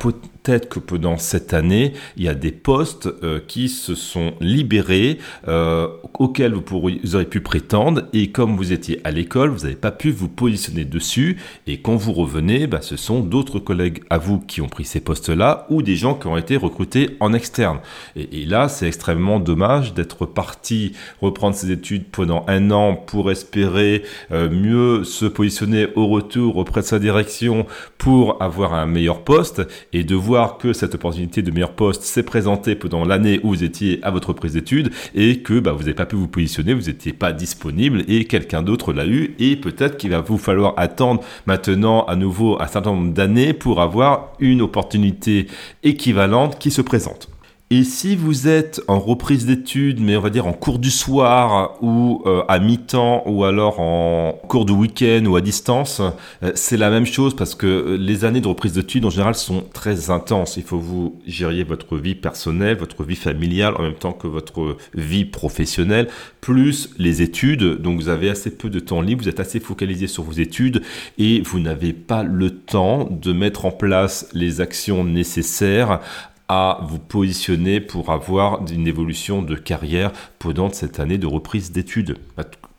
que 0.46 0.78
pendant 0.78 1.18
cette 1.18 1.54
année, 1.54 1.92
il 2.16 2.24
y 2.24 2.28
a 2.28 2.34
des 2.34 2.52
postes 2.52 3.08
euh, 3.22 3.40
qui 3.46 3.68
se 3.68 3.94
sont 3.94 4.34
libérés 4.40 5.18
euh, 5.48 5.88
auxquels 6.18 6.54
vous, 6.54 6.62
pourriez, 6.62 7.00
vous, 7.02 7.16
aurez 7.16 7.26
pu 7.26 7.40
prétendre 7.40 8.02
et 8.12 8.30
comme 8.30 8.56
vous 8.56 8.72
étiez 8.72 9.00
à 9.04 9.10
l'école, 9.10 9.50
vous 9.50 9.64
n'avez 9.64 9.76
pas 9.76 9.90
pu 9.90 10.10
vous 10.10 10.28
positionner 10.28 10.84
dessus 10.84 11.38
et 11.66 11.80
quand 11.80 11.96
vous 11.96 12.12
revenez, 12.12 12.66
bah, 12.66 12.80
ce 12.80 12.96
sont 12.96 13.20
d'autres 13.20 13.58
collègues 13.58 14.02
à 14.08 14.18
vous 14.18 14.38
qui 14.38 14.60
ont 14.60 14.68
pris 14.68 14.84
ces 14.84 15.00
postes-là 15.00 15.66
ou 15.68 15.82
des 15.82 15.96
gens 15.96 16.14
qui 16.14 16.28
ont 16.28 16.36
été 16.36 16.56
recrutés 16.56 17.16
en 17.20 17.32
externe. 17.32 17.80
Et, 18.14 18.42
et 18.42 18.46
là, 18.46 18.68
c'est 18.68 18.86
extrêmement 18.86 19.40
dommage 19.40 19.94
d'être 19.94 20.26
parti 20.26 20.92
reprendre 21.20 21.56
ses 21.56 21.72
études 21.72 22.04
pendant 22.10 22.44
un 22.46 22.70
an 22.70 22.94
pour 22.94 23.30
espérer 23.30 24.04
euh, 24.30 24.48
mieux 24.48 25.04
se 25.04 25.26
positionner 25.26 25.88
au 25.96 26.06
retour 26.06 26.56
auprès 26.56 26.82
de 26.82 26.86
sa 26.86 26.98
direction 26.98 27.66
pour 27.98 28.42
avoir 28.42 28.74
un 28.74 28.86
meilleur 28.86 29.22
poste 29.22 29.62
et 29.92 30.04
de 30.04 30.14
voir 30.14 30.35
que 30.58 30.72
cette 30.72 30.94
opportunité 30.94 31.42
de 31.42 31.50
meilleur 31.50 31.72
poste 31.72 32.02
s'est 32.02 32.22
présentée 32.22 32.74
pendant 32.74 33.04
l'année 33.04 33.40
où 33.42 33.48
vous 33.48 33.64
étiez 33.64 33.98
à 34.02 34.10
votre 34.10 34.32
prise 34.32 34.52
d'études 34.52 34.90
et 35.14 35.40
que 35.40 35.58
bah, 35.60 35.72
vous 35.72 35.80
n'avez 35.80 35.94
pas 35.94 36.06
pu 36.06 36.16
vous 36.16 36.28
positionner, 36.28 36.74
vous 36.74 36.88
n'étiez 36.88 37.12
pas 37.12 37.32
disponible 37.32 38.04
et 38.08 38.26
quelqu'un 38.26 38.62
d'autre 38.62 38.92
l'a 38.92 39.06
eu 39.06 39.34
et 39.38 39.56
peut-être 39.56 39.96
qu'il 39.96 40.10
va 40.10 40.20
vous 40.20 40.38
falloir 40.38 40.74
attendre 40.76 41.22
maintenant 41.46 42.04
à 42.04 42.16
nouveau 42.16 42.60
un 42.60 42.66
certain 42.66 42.90
nombre 42.90 43.14
d'années 43.14 43.54
pour 43.54 43.80
avoir 43.80 44.32
une 44.38 44.60
opportunité 44.60 45.46
équivalente 45.82 46.58
qui 46.58 46.70
se 46.70 46.82
présente. 46.82 47.28
Et 47.68 47.82
si 47.82 48.14
vous 48.14 48.46
êtes 48.46 48.80
en 48.86 49.00
reprise 49.00 49.44
d'études, 49.44 49.98
mais 50.00 50.16
on 50.16 50.20
va 50.20 50.30
dire 50.30 50.46
en 50.46 50.52
cours 50.52 50.78
du 50.78 50.92
soir 50.92 51.76
ou 51.82 52.22
euh, 52.24 52.44
à 52.46 52.60
mi-temps 52.60 53.24
ou 53.26 53.42
alors 53.42 53.80
en 53.80 54.38
cours 54.46 54.66
de 54.66 54.72
week-end 54.72 55.24
ou 55.26 55.34
à 55.34 55.40
distance, 55.40 56.00
euh, 56.44 56.52
c'est 56.54 56.76
la 56.76 56.90
même 56.90 57.06
chose 57.06 57.34
parce 57.34 57.56
que 57.56 57.66
euh, 57.66 57.96
les 57.96 58.24
années 58.24 58.40
de 58.40 58.46
reprise 58.46 58.74
d'études 58.74 59.04
en 59.04 59.10
général 59.10 59.34
sont 59.34 59.64
très 59.72 60.10
intenses. 60.10 60.56
Il 60.56 60.62
faut 60.62 60.78
vous 60.78 61.18
gérer 61.26 61.64
votre 61.64 61.96
vie 61.96 62.14
personnelle, 62.14 62.76
votre 62.76 63.02
vie 63.02 63.16
familiale 63.16 63.74
en 63.78 63.82
même 63.82 63.94
temps 63.94 64.12
que 64.12 64.28
votre 64.28 64.76
vie 64.94 65.24
professionnelle, 65.24 66.06
plus 66.40 66.90
les 66.98 67.20
études. 67.20 67.82
Donc 67.82 68.00
vous 68.00 68.08
avez 68.08 68.30
assez 68.30 68.56
peu 68.56 68.70
de 68.70 68.78
temps 68.78 69.00
libre, 69.00 69.24
vous 69.24 69.28
êtes 69.28 69.40
assez 69.40 69.58
focalisé 69.58 70.06
sur 70.06 70.22
vos 70.22 70.30
études 70.30 70.82
et 71.18 71.40
vous 71.40 71.58
n'avez 71.58 71.92
pas 71.92 72.22
le 72.22 72.50
temps 72.50 73.08
de 73.10 73.32
mettre 73.32 73.64
en 73.64 73.72
place 73.72 74.28
les 74.34 74.60
actions 74.60 75.02
nécessaires 75.02 75.98
à 76.48 76.80
vous 76.88 76.98
positionner 76.98 77.80
pour 77.80 78.10
avoir 78.10 78.60
une 78.70 78.86
évolution 78.86 79.42
de 79.42 79.54
carrière 79.54 80.12
pendant 80.38 80.70
cette 80.72 81.00
année 81.00 81.18
de 81.18 81.26
reprise 81.26 81.72
d'études 81.72 82.16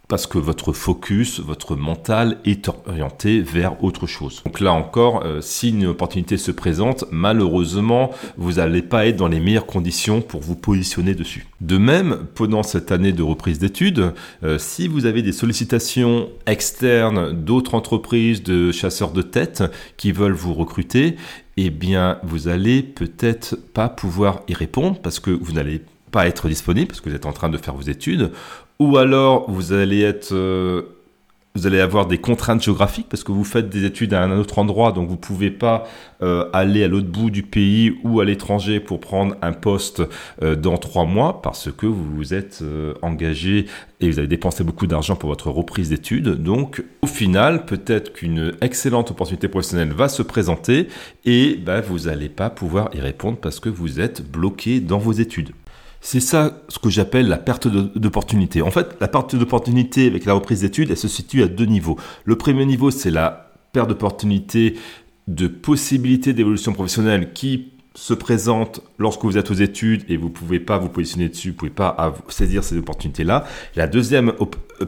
parce 0.08 0.26
que 0.26 0.38
votre 0.38 0.72
focus, 0.72 1.40
votre 1.40 1.76
mental 1.76 2.38
est 2.46 2.70
orienté 2.70 3.42
vers 3.42 3.84
autre 3.84 4.08
chose. 4.08 4.42
Donc 4.46 4.60
là 4.60 4.72
encore, 4.72 5.24
euh, 5.26 5.42
si 5.42 5.70
une 5.70 5.88
opportunité 5.88 6.38
se 6.38 6.52
présente, 6.52 7.06
malheureusement, 7.12 8.12
vous 8.38 8.54
n'allez 8.54 8.82
pas 8.82 9.06
être 9.08 9.18
dans 9.18 9.28
les 9.28 9.40
meilleures 9.40 9.66
conditions 9.66 10.22
pour 10.22 10.42
vous 10.42 10.56
positionner 10.56 11.14
dessus. 11.14 11.48
De 11.60 11.78
même, 11.78 12.20
pendant 12.36 12.64
cette 12.64 12.92
année 12.92 13.12
de 13.12 13.24
reprise 13.24 13.60
d'études, 13.60 14.14
euh, 14.44 14.58
si 14.58 14.88
vous 14.88 15.06
avez 15.06 15.22
des 15.22 15.34
sollicitations 15.34 16.30
externes 16.46 17.34
d'autres 17.34 17.76
entreprises, 17.76 18.44
de 18.44 18.72
chasseurs 18.72 19.12
de 19.12 19.22
tête 19.22 19.64
qui 19.98 20.14
veulent 20.14 20.32
vous 20.32 20.54
recruter, 20.54 21.18
eh 21.58 21.72
bien, 21.72 22.20
vous 22.24 22.48
allez 22.48 22.84
peut-être 22.84 23.56
pas 23.74 23.90
pouvoir 23.90 24.42
y 24.48 24.54
répondre 24.54 25.00
parce 25.02 25.20
que 25.20 25.32
vous 25.32 25.54
n'allez 25.54 25.82
pas 26.12 26.28
être 26.28 26.48
disponible 26.48 26.88
parce 26.88 27.02
que 27.02 27.10
vous 27.10 27.16
êtes 27.16 27.26
en 27.26 27.34
train 27.34 27.50
de 27.50 27.58
faire 27.58 27.74
vos 27.74 27.82
études, 27.82 28.32
ou 28.80 28.98
alors 28.98 29.50
vous 29.50 29.74
allez 29.74 30.02
être 30.02 30.34
euh, 30.34 30.84
vous 31.58 31.68
allez 31.68 31.80
avoir 31.80 32.06
des 32.06 32.18
contraintes 32.18 32.64
géographiques 32.64 33.08
parce 33.10 33.24
que 33.24 33.32
vous 33.32 33.44
faites 33.44 33.70
des 33.70 33.86
études 33.86 34.14
à 34.14 34.24
un 34.24 34.38
autre 34.38 34.60
endroit, 34.60 34.92
donc 34.92 35.08
vous 35.08 35.16
ne 35.16 35.20
pouvez 35.20 35.52
pas 35.52 35.86
euh, 36.22 36.50
aller 36.54 36.84
à 36.84 36.88
l'autre 36.88 37.08
bout 37.08 37.30
du 37.30 37.44
pays 37.44 37.98
ou 38.04 38.20
à 38.20 38.26
l'étranger 38.26 38.80
pour 38.80 39.00
prendre 39.00 39.36
un 39.42 39.54
poste 39.54 40.02
euh, 40.42 40.56
dans 40.56 40.78
trois 40.78 41.06
mois 41.06 41.42
parce 41.42 41.72
que 41.72 41.86
vous 41.86 42.16
vous 42.16 42.34
êtes 42.34 42.64
engagé 43.02 43.66
et 44.00 44.10
vous 44.10 44.20
avez 44.20 44.28
dépensé 44.28 44.64
beaucoup 44.64 44.88
d'argent 44.88 45.16
pour 45.16 45.30
votre 45.30 45.50
reprise 45.50 45.90
d'études. 45.90 46.30
Donc 46.30 46.84
au 47.02 47.08
final, 47.08 47.66
peut-être 47.66 48.14
qu'une 48.14 48.54
excellente 48.62 49.12
opportunité 49.12 49.48
professionnelle 49.48 49.94
va 49.94 50.10
se 50.10 50.22
présenter 50.22 50.88
et 51.26 51.56
bah, 51.56 51.82
vous 51.82 52.02
n'allez 52.02 52.30
pas 52.30 52.50
pouvoir 52.50 52.90
y 52.94 53.00
répondre 53.00 53.38
parce 53.38 53.60
que 53.60 53.70
vous 53.70 54.00
êtes 54.00 54.30
bloqué 54.30 54.80
dans 54.80 55.00
vos 55.00 55.14
études. 55.14 55.52
C'est 56.02 56.20
ça 56.20 56.62
ce 56.70 56.80
que 56.80 56.90
j'appelle 56.90 57.28
la 57.28 57.38
perte 57.38 57.68
d'opportunité. 57.68 58.62
En 58.62 58.72
fait, 58.72 58.96
la 59.00 59.08
perte 59.08 59.36
d'opportunité 59.36 60.08
avec 60.08 60.26
la 60.26 60.34
reprise 60.34 60.62
d'études, 60.62 60.92
elle 60.92 60.98
se 60.98 61.08
situe 61.08 61.44
à 61.44 61.48
deux 61.48 61.66
niveaux. 61.66 61.98
Le 62.24 62.36
premier 62.36 62.66
niveau, 62.66 62.92
c'est 62.92 63.12
la 63.12 63.52
perte 63.74 63.90
d'opportunité 63.90 64.76
de 65.28 65.48
possibilités 65.48 66.34
d'évolution 66.34 66.74
professionnelle 66.74 67.34
qui 67.34 67.74
se 67.98 68.14
présente 68.14 68.82
lorsque 69.00 69.24
vous 69.24 69.40
êtes 69.40 69.50
aux 69.50 69.56
études 69.56 70.04
et 70.08 70.18
vous 70.18 70.28
ne 70.28 70.34
pouvez 70.34 70.60
pas 70.60 70.78
vous 70.78 70.88
positionner 70.88 71.30
dessus, 71.30 71.50
vous 71.50 71.54
ne 71.54 71.58
pouvez 71.58 71.72
pas 71.72 72.16
saisir 72.30 72.64
ces 72.64 72.78
opportunités-là. 72.78 73.46
La 73.76 73.88
deuxième 73.88 74.34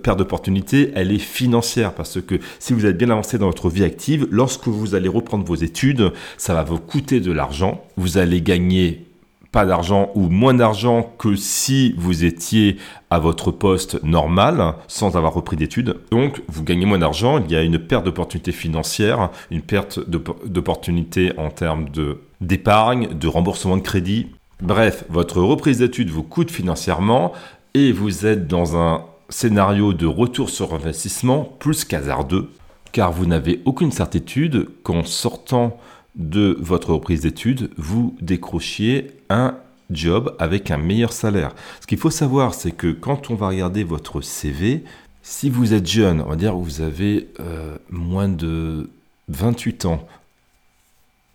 perte 0.03 0.19
d'opportunité, 0.19 0.91
elle 0.93 1.11
est 1.11 1.17
financière 1.17 1.95
parce 1.95 2.21
que 2.21 2.39
si 2.59 2.73
vous 2.73 2.85
êtes 2.85 2.97
bien 2.97 3.09
avancé 3.09 3.39
dans 3.39 3.47
votre 3.47 3.69
vie 3.69 3.83
active, 3.83 4.27
lorsque 4.29 4.67
vous 4.67 4.93
allez 4.93 5.09
reprendre 5.09 5.43
vos 5.43 5.55
études, 5.55 6.13
ça 6.37 6.53
va 6.53 6.63
vous 6.63 6.77
coûter 6.77 7.19
de 7.19 7.31
l'argent. 7.31 7.83
Vous 7.97 8.19
allez 8.19 8.43
gagner 8.43 9.08
pas 9.51 9.65
d'argent 9.65 10.11
ou 10.15 10.29
moins 10.29 10.53
d'argent 10.53 11.13
que 11.17 11.35
si 11.35 11.93
vous 11.97 12.23
étiez 12.23 12.77
à 13.09 13.19
votre 13.19 13.51
poste 13.51 14.03
normal 14.03 14.75
sans 14.87 15.17
avoir 15.17 15.33
repris 15.33 15.57
d'études. 15.57 15.97
Donc, 16.11 16.41
vous 16.47 16.63
gagnez 16.63 16.85
moins 16.85 16.99
d'argent, 16.99 17.39
il 17.39 17.51
y 17.51 17.55
a 17.55 17.63
une 17.63 17.79
perte 17.79 18.05
d'opportunité 18.05 18.51
financière, 18.51 19.29
une 19.49 19.61
perte 19.61 19.99
d'opportunité 20.07 21.33
en 21.37 21.49
termes 21.49 21.89
de 21.89 22.19
d'épargne, 22.41 23.09
de 23.19 23.27
remboursement 23.27 23.75
de 23.75 23.81
crédit. 23.81 24.27
Bref, 24.61 25.03
votre 25.09 25.41
reprise 25.41 25.79
d'études 25.79 26.09
vous 26.09 26.23
coûte 26.23 26.51
financièrement 26.51 27.33
et 27.73 27.91
vous 27.91 28.25
êtes 28.25 28.47
dans 28.47 28.77
un 28.77 29.03
scénario 29.29 29.93
de 29.93 30.05
retour 30.05 30.49
sur 30.49 30.73
investissement 30.73 31.43
plus 31.59 31.83
qu'hasardeux 31.83 32.49
car 32.91 33.11
vous 33.11 33.25
n'avez 33.25 33.61
aucune 33.65 33.91
certitude 33.91 34.67
qu'en 34.83 35.03
sortant 35.03 35.77
de 36.15 36.57
votre 36.59 36.93
reprise 36.93 37.21
d'études, 37.21 37.69
vous 37.77 38.15
décrochiez 38.21 39.11
un 39.29 39.55
job 39.89 40.35
avec 40.39 40.71
un 40.71 40.77
meilleur 40.77 41.13
salaire. 41.13 41.55
Ce 41.81 41.87
qu'il 41.87 41.97
faut 41.97 42.09
savoir, 42.09 42.53
c'est 42.53 42.71
que 42.71 42.91
quand 42.91 43.31
on 43.31 43.35
va 43.35 43.47
regarder 43.47 43.83
votre 43.83 44.21
CV, 44.21 44.83
si 45.21 45.49
vous 45.49 45.73
êtes 45.73 45.87
jeune, 45.87 46.21
on 46.21 46.29
va 46.29 46.35
dire 46.35 46.51
que 46.51 46.57
vous 46.57 46.81
avez 46.81 47.29
euh, 47.39 47.77
moins 47.89 48.29
de 48.29 48.89
28 49.29 49.85
ans, 49.85 50.07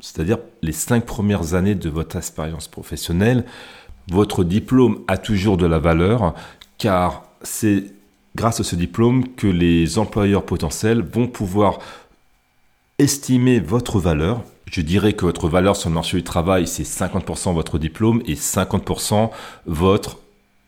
c'est-à-dire 0.00 0.38
les 0.62 0.72
5 0.72 1.04
premières 1.04 1.54
années 1.54 1.74
de 1.74 1.88
votre 1.88 2.16
expérience 2.16 2.68
professionnelle, 2.68 3.44
votre 4.10 4.44
diplôme 4.44 5.00
a 5.08 5.16
toujours 5.16 5.56
de 5.56 5.66
la 5.66 5.78
valeur 5.78 6.34
car 6.78 7.24
c'est 7.42 7.84
grâce 8.36 8.60
à 8.60 8.64
ce 8.64 8.76
diplôme 8.76 9.34
que 9.34 9.46
les 9.46 9.98
employeurs 9.98 10.44
potentiels 10.44 11.02
vont 11.02 11.26
pouvoir 11.26 11.78
estimer 12.98 13.60
votre 13.60 13.98
valeur 13.98 14.42
je 14.66 14.80
dirais 14.80 15.12
que 15.12 15.24
votre 15.24 15.48
valeur 15.48 15.76
sur 15.76 15.88
le 15.88 15.94
marché 15.94 16.16
du 16.16 16.24
travail, 16.24 16.66
c'est 16.66 16.82
50% 16.82 17.54
votre 17.54 17.78
diplôme 17.78 18.22
et 18.26 18.34
50% 18.34 19.30
votre 19.66 20.18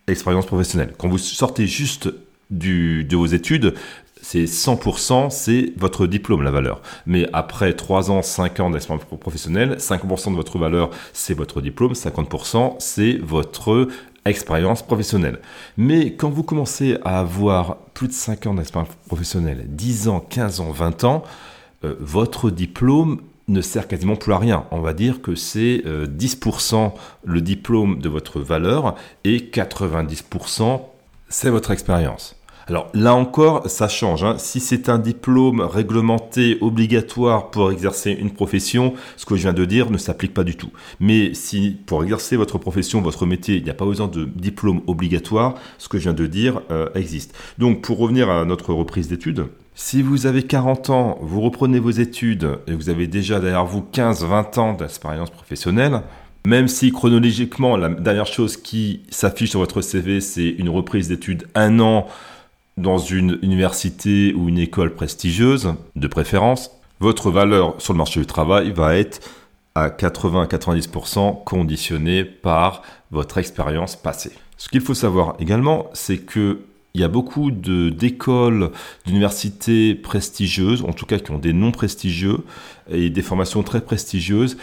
expérience 0.06 0.46
professionnelle. 0.46 0.94
Quand 0.98 1.08
vous 1.08 1.18
sortez 1.18 1.66
juste 1.66 2.08
du, 2.50 3.04
de 3.04 3.16
vos 3.16 3.26
études, 3.26 3.74
c'est 4.22 4.44
100%, 4.44 5.30
c'est 5.30 5.72
votre 5.76 6.06
diplôme, 6.06 6.42
la 6.42 6.50
valeur. 6.50 6.80
Mais 7.06 7.28
après 7.32 7.74
3 7.74 8.10
ans, 8.10 8.22
5 8.22 8.60
ans 8.60 8.70
d'expérience 8.70 9.04
professionnelle, 9.04 9.76
50% 9.78 10.30
de 10.30 10.36
votre 10.36 10.58
valeur, 10.58 10.90
c'est 11.12 11.34
votre 11.34 11.60
diplôme, 11.60 11.92
50%, 11.92 12.76
c'est 12.78 13.18
votre 13.22 13.88
expérience 14.24 14.82
professionnelle. 14.82 15.38
Mais 15.76 16.14
quand 16.14 16.30
vous 16.30 16.42
commencez 16.42 16.98
à 17.04 17.20
avoir 17.20 17.76
plus 17.94 18.08
de 18.08 18.12
5 18.12 18.46
ans 18.46 18.54
d'expérience 18.54 18.92
professionnelle, 19.06 19.64
10 19.68 20.08
ans, 20.08 20.20
15 20.20 20.60
ans, 20.60 20.70
20 20.70 21.04
ans, 21.04 21.22
euh, 21.84 21.94
votre 22.00 22.50
diplôme 22.50 23.20
ne 23.48 23.60
sert 23.60 23.88
quasiment 23.88 24.16
plus 24.16 24.32
à 24.32 24.38
rien. 24.38 24.64
On 24.70 24.80
va 24.80 24.92
dire 24.92 25.22
que 25.22 25.34
c'est 25.34 25.82
10% 25.86 26.74
euh, 26.74 26.88
le 27.24 27.40
diplôme 27.40 27.98
de 27.98 28.08
votre 28.08 28.40
valeur 28.40 28.94
et 29.24 29.38
90% 29.38 30.80
c'est 31.28 31.50
votre 31.50 31.70
expérience. 31.72 32.36
Alors 32.68 32.88
là 32.94 33.14
encore, 33.14 33.70
ça 33.70 33.86
change. 33.86 34.24
Hein. 34.24 34.36
Si 34.38 34.58
c'est 34.58 34.88
un 34.88 34.98
diplôme 34.98 35.60
réglementé, 35.60 36.58
obligatoire 36.60 37.50
pour 37.52 37.70
exercer 37.70 38.10
une 38.10 38.32
profession, 38.32 38.94
ce 39.16 39.24
que 39.24 39.36
je 39.36 39.42
viens 39.42 39.52
de 39.52 39.64
dire 39.64 39.90
ne 39.90 39.98
s'applique 39.98 40.34
pas 40.34 40.42
du 40.42 40.56
tout. 40.56 40.70
Mais 40.98 41.32
si 41.32 41.76
pour 41.86 42.02
exercer 42.02 42.36
votre 42.36 42.58
profession, 42.58 43.00
votre 43.02 43.24
métier, 43.24 43.56
il 43.56 43.62
n'y 43.62 43.70
a 43.70 43.74
pas 43.74 43.84
besoin 43.84 44.08
de 44.08 44.24
diplôme 44.24 44.82
obligatoire, 44.88 45.54
ce 45.78 45.88
que 45.88 45.98
je 45.98 46.04
viens 46.04 46.12
de 46.12 46.26
dire 46.26 46.60
euh, 46.72 46.88
existe. 46.96 47.36
Donc 47.58 47.82
pour 47.82 47.98
revenir 47.98 48.30
à 48.30 48.44
notre 48.44 48.74
reprise 48.74 49.06
d'études, 49.06 49.46
si 49.78 50.00
vous 50.00 50.24
avez 50.26 50.42
40 50.42 50.90
ans, 50.90 51.18
vous 51.20 51.42
reprenez 51.42 51.78
vos 51.78 51.90
études 51.90 52.58
et 52.66 52.72
vous 52.72 52.88
avez 52.88 53.06
déjà 53.06 53.40
derrière 53.40 53.66
vous 53.66 53.84
15-20 53.92 54.58
ans 54.58 54.72
d'expérience 54.72 55.28
professionnelle, 55.28 56.00
même 56.46 56.66
si 56.66 56.92
chronologiquement, 56.92 57.76
la 57.76 57.90
dernière 57.90 58.26
chose 58.26 58.56
qui 58.56 59.02
s'affiche 59.10 59.50
sur 59.50 59.60
votre 59.60 59.82
CV, 59.82 60.22
c'est 60.22 60.48
une 60.48 60.70
reprise 60.70 61.08
d'études 61.08 61.46
un 61.54 61.78
an 61.80 62.06
dans 62.78 62.96
une 62.96 63.38
université 63.42 64.32
ou 64.34 64.48
une 64.48 64.58
école 64.58 64.94
prestigieuse, 64.94 65.74
de 65.94 66.08
préférence, 66.08 66.70
votre 66.98 67.30
valeur 67.30 67.74
sur 67.78 67.92
le 67.92 67.98
marché 67.98 68.20
du 68.20 68.26
travail 68.26 68.72
va 68.72 68.96
être 68.96 69.20
à 69.74 69.90
80-90% 69.90 71.44
conditionnée 71.44 72.24
par 72.24 72.80
votre 73.10 73.36
expérience 73.36 73.94
passée. 73.94 74.32
Ce 74.56 74.70
qu'il 74.70 74.80
faut 74.80 74.94
savoir 74.94 75.36
également, 75.38 75.90
c'est 75.92 76.18
que 76.18 76.60
il 76.96 77.00
y 77.00 77.04
a 77.04 77.08
beaucoup 77.08 77.50
d'écoles, 77.50 78.70
d'universités 79.04 79.94
prestigieuses, 79.94 80.82
en 80.82 80.94
tout 80.94 81.04
cas 81.04 81.18
qui 81.18 81.30
ont 81.30 81.36
des 81.38 81.52
noms 81.52 81.70
prestigieux 81.70 82.38
et 82.90 83.10
des 83.10 83.20
formations 83.20 83.62
très 83.62 83.82
prestigieuses, 83.82 84.56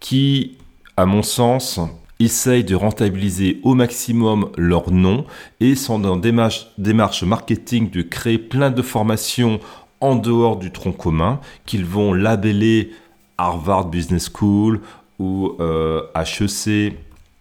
qui, 0.00 0.58
à 0.96 1.06
mon 1.06 1.22
sens, 1.22 1.78
essayent 2.18 2.64
de 2.64 2.74
rentabiliser 2.74 3.60
au 3.62 3.74
maximum 3.74 4.50
leur 4.56 4.90
nom 4.90 5.26
et 5.60 5.76
sont 5.76 6.00
dans 6.00 6.16
démarche, 6.16 6.66
démarche 6.76 7.22
marketing 7.22 7.88
de 7.88 8.02
créer 8.02 8.38
plein 8.38 8.72
de 8.72 8.82
formations 8.82 9.60
en 10.00 10.16
dehors 10.16 10.56
du 10.56 10.72
tronc 10.72 10.92
commun 10.92 11.38
qu'ils 11.66 11.84
vont 11.84 12.12
labeller 12.12 12.90
Harvard 13.38 13.90
Business 13.90 14.28
School 14.28 14.80
ou 15.20 15.52
HEC, 15.60 15.60
euh, 15.60 16.90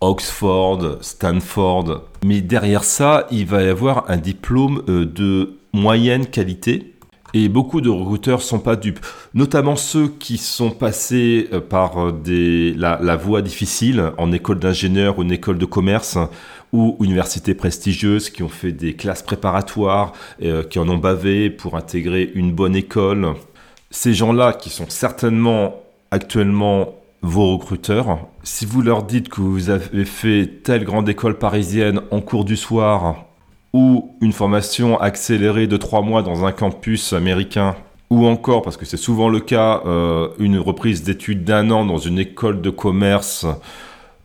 Oxford, 0.01 0.97
Stanford. 1.01 2.03
Mais 2.23 2.41
derrière 2.41 2.83
ça, 2.83 3.27
il 3.31 3.45
va 3.45 3.63
y 3.63 3.69
avoir 3.69 4.09
un 4.09 4.17
diplôme 4.17 4.83
euh, 4.89 5.05
de 5.05 5.57
moyenne 5.73 6.25
qualité 6.27 6.93
et 7.33 7.49
beaucoup 7.49 7.81
de 7.81 7.89
recruteurs 7.89 8.41
sont 8.41 8.59
pas 8.59 8.77
dupes, 8.77 8.99
notamment 9.33 9.75
ceux 9.75 10.07
qui 10.07 10.37
sont 10.37 10.71
passés 10.71 11.49
euh, 11.51 11.59
par 11.59 11.99
euh, 11.99 12.73
la, 12.77 13.15
voie 13.15 13.41
difficile 13.41 14.11
en 14.17 14.31
école 14.31 14.59
d'ingénieur 14.59 15.19
ou 15.19 15.23
une 15.23 15.31
école 15.31 15.57
de 15.57 15.65
commerce 15.65 16.17
ou 16.71 16.97
université 17.01 17.53
prestigieuse, 17.53 18.29
qui 18.29 18.43
ont 18.43 18.49
fait 18.49 18.71
des 18.71 18.95
classes 18.95 19.23
préparatoires, 19.23 20.11
qui 20.69 20.77
en 20.77 20.89
ont 20.89 20.97
bavé 20.97 21.49
pour 21.49 21.77
intégrer 21.77 22.29
une 22.35 22.51
bonne 22.51 22.75
école. 22.75 23.33
Ces 23.91 24.13
gens-là, 24.13 24.51
qui 24.51 24.69
sont 24.69 24.89
certainement 24.89 25.75
actuellement 26.11 26.95
vos 27.21 27.57
recruteurs, 27.57 28.19
si 28.43 28.65
vous 28.65 28.81
leur 28.81 29.03
dites 29.03 29.29
que 29.29 29.41
vous 29.41 29.69
avez 29.69 30.05
fait 30.05 30.61
telle 30.63 30.83
grande 30.83 31.09
école 31.09 31.37
parisienne 31.37 32.01
en 32.11 32.21
cours 32.21 32.45
du 32.45 32.55
soir, 32.55 33.25
ou 33.73 34.15
une 34.21 34.31
formation 34.31 34.99
accélérée 34.99 35.67
de 35.67 35.77
trois 35.77 36.01
mois 36.01 36.21
dans 36.21 36.45
un 36.45 36.51
campus 36.51 37.13
américain, 37.13 37.75
ou 38.09 38.25
encore, 38.25 38.61
parce 38.61 38.77
que 38.77 38.85
c'est 38.85 38.97
souvent 38.97 39.29
le 39.29 39.39
cas, 39.39 39.81
euh, 39.85 40.29
une 40.39 40.59
reprise 40.59 41.03
d'études 41.03 41.43
d'un 41.43 41.71
an 41.71 41.85
dans 41.85 41.97
une 41.97 42.19
école 42.19 42.61
de 42.61 42.69
commerce 42.69 43.45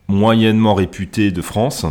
moyennement 0.07 0.73
réputée 0.73 1.31
de 1.31 1.41
France, 1.41 1.85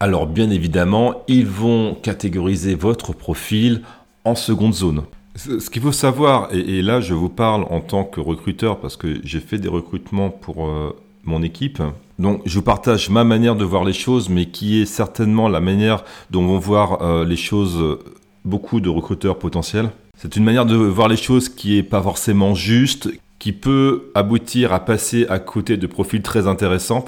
alors 0.00 0.26
bien 0.26 0.50
évidemment, 0.50 1.22
ils 1.28 1.46
vont 1.46 1.94
catégoriser 1.94 2.74
votre 2.74 3.12
profil 3.12 3.82
en 4.24 4.34
seconde 4.34 4.74
zone. 4.74 5.02
Ce 5.38 5.70
qu'il 5.70 5.82
faut 5.82 5.92
savoir, 5.92 6.48
et, 6.52 6.82
là 6.82 7.00
je 7.00 7.14
vous 7.14 7.28
parle 7.28 7.64
en 7.70 7.80
tant 7.80 8.02
que 8.02 8.20
recruteur, 8.20 8.80
parce 8.80 8.96
que 8.96 9.20
j'ai 9.22 9.38
fait 9.38 9.58
des 9.58 9.68
recrutements 9.68 10.30
pour 10.30 10.66
euh, 10.66 10.96
mon 11.22 11.44
équipe, 11.44 11.80
donc 12.18 12.42
je 12.44 12.58
partage 12.58 13.08
ma 13.08 13.22
manière 13.22 13.54
de 13.54 13.64
voir 13.64 13.84
les 13.84 13.92
choses, 13.92 14.28
mais 14.28 14.46
qui 14.46 14.82
est 14.82 14.86
certainement 14.86 15.48
la 15.48 15.60
manière 15.60 16.02
dont 16.30 16.44
vont 16.44 16.58
voir 16.58 17.02
euh, 17.02 17.24
les 17.24 17.36
choses 17.36 17.76
euh, 17.80 18.00
beaucoup 18.44 18.80
de 18.80 18.88
recruteurs 18.88 19.38
potentiels. 19.38 19.90
C'est 20.16 20.34
une 20.34 20.42
manière 20.42 20.66
de 20.66 20.74
voir 20.74 21.06
les 21.06 21.16
choses 21.16 21.48
qui 21.48 21.78
est 21.78 21.84
pas 21.84 22.02
forcément 22.02 22.56
juste, 22.56 23.08
qui 23.38 23.52
peut 23.52 24.10
aboutir 24.16 24.72
à 24.72 24.80
passer 24.80 25.24
à 25.28 25.38
côté 25.38 25.76
de 25.76 25.86
profils 25.86 26.22
très 26.22 26.48
intéressants 26.48 27.04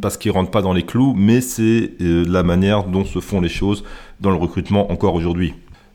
parce 0.00 0.16
qu'ils 0.16 0.30
rentrent 0.30 0.50
pas 0.50 0.62
dans 0.62 0.72
les 0.72 0.84
clous, 0.84 1.12
mais 1.14 1.42
c'est 1.42 1.90
la 2.00 2.42
manière 2.42 2.84
dont 2.84 3.04
se 3.04 3.20
font 3.20 3.42
les 3.42 3.50
choses 3.50 3.84
dans 4.22 4.30
le 4.30 4.36
recrutement 4.36 4.90
encore 4.90 5.14
aujourd'hui. 5.14 5.52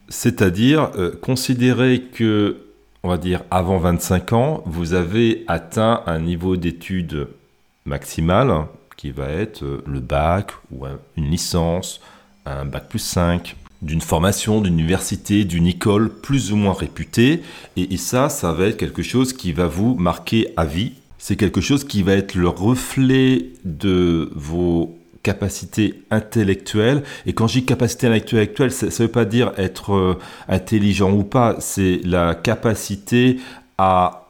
C'est-à-dire 0.09 0.91
considérer 1.21 2.01
que, 2.01 2.57
on 3.03 3.09
va 3.09 3.17
dire, 3.17 3.43
avant 3.51 3.77
25 3.77 4.33
ans, 4.33 4.63
vous 4.65 4.93
avez 4.93 5.43
atteint 5.47 6.03
un 6.05 6.19
niveau 6.19 6.57
d'études 6.57 7.27
maximale, 7.85 8.65
qui 8.99 9.11
va 9.11 9.29
être 9.29 9.63
euh, 9.63 9.81
le 9.87 10.01
bac 10.01 10.51
ou 10.71 10.85
une 11.15 11.29
licence, 11.29 12.01
un 12.45 12.65
bac 12.65 12.89
plus 12.89 12.99
5, 12.99 13.55
d'une 13.81 14.01
formation, 14.01 14.59
d'une 14.59 14.73
université, 14.73 15.45
d'une 15.45 15.67
école 15.67 16.09
plus 16.09 16.51
ou 16.51 16.57
moins 16.57 16.73
réputée. 16.73 17.41
Et, 17.77 17.95
ça, 17.95 18.27
ça 18.27 18.51
va 18.51 18.65
être 18.65 18.75
quelque 18.75 19.01
chose 19.01 19.31
qui 19.31 19.53
va 19.53 19.67
vous 19.67 19.95
marquer 19.95 20.51
à 20.57 20.65
vie. 20.65 20.93
C'est 21.17 21.37
quelque 21.37 21.61
chose 21.61 21.85
qui 21.85 22.03
va 22.03 22.13
être 22.13 22.35
le 22.35 22.49
reflet 22.49 23.45
de 23.63 24.29
vos 24.35 24.98
capacités 25.23 26.03
intellectuelles. 26.11 27.03
Et 27.25 27.33
quand 27.33 27.47
je 27.47 27.59
dis 27.59 27.65
capacité 27.65 28.07
intellectuelle, 28.07 28.71
ça 28.71 28.87
ne 28.87 28.91
veut 28.91 29.07
pas 29.07 29.25
dire 29.25 29.51
être 29.57 29.93
euh, 29.93 30.19
intelligent 30.47 31.11
ou 31.11 31.23
pas, 31.23 31.55
c'est 31.59 32.01
la 32.03 32.35
capacité 32.35 33.39
à 33.77 34.27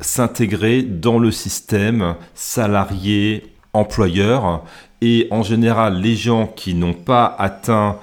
s'intégrer 0.00 0.82
dans 0.82 1.18
le 1.18 1.30
système 1.30 2.16
salarié 2.34 3.52
employeur 3.72 4.64
et 5.00 5.28
en 5.30 5.42
général 5.42 6.00
les 6.00 6.16
gens 6.16 6.46
qui 6.46 6.74
n'ont 6.74 6.94
pas 6.94 7.36
atteint 7.38 7.98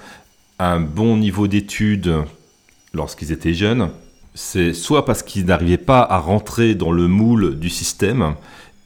un 0.59 0.79
bon 0.79 1.17
niveau 1.17 1.47
d'études 1.47 2.13
lorsqu'ils 2.93 3.31
étaient 3.31 3.53
jeunes, 3.53 3.89
c'est 4.33 4.73
soit 4.73 5.05
parce 5.05 5.23
qu'ils 5.23 5.45
n'arrivaient 5.45 5.77
pas 5.77 6.01
à 6.01 6.19
rentrer 6.19 6.75
dans 6.75 6.91
le 6.91 7.07
moule 7.07 7.59
du 7.59 7.69
système, 7.69 8.35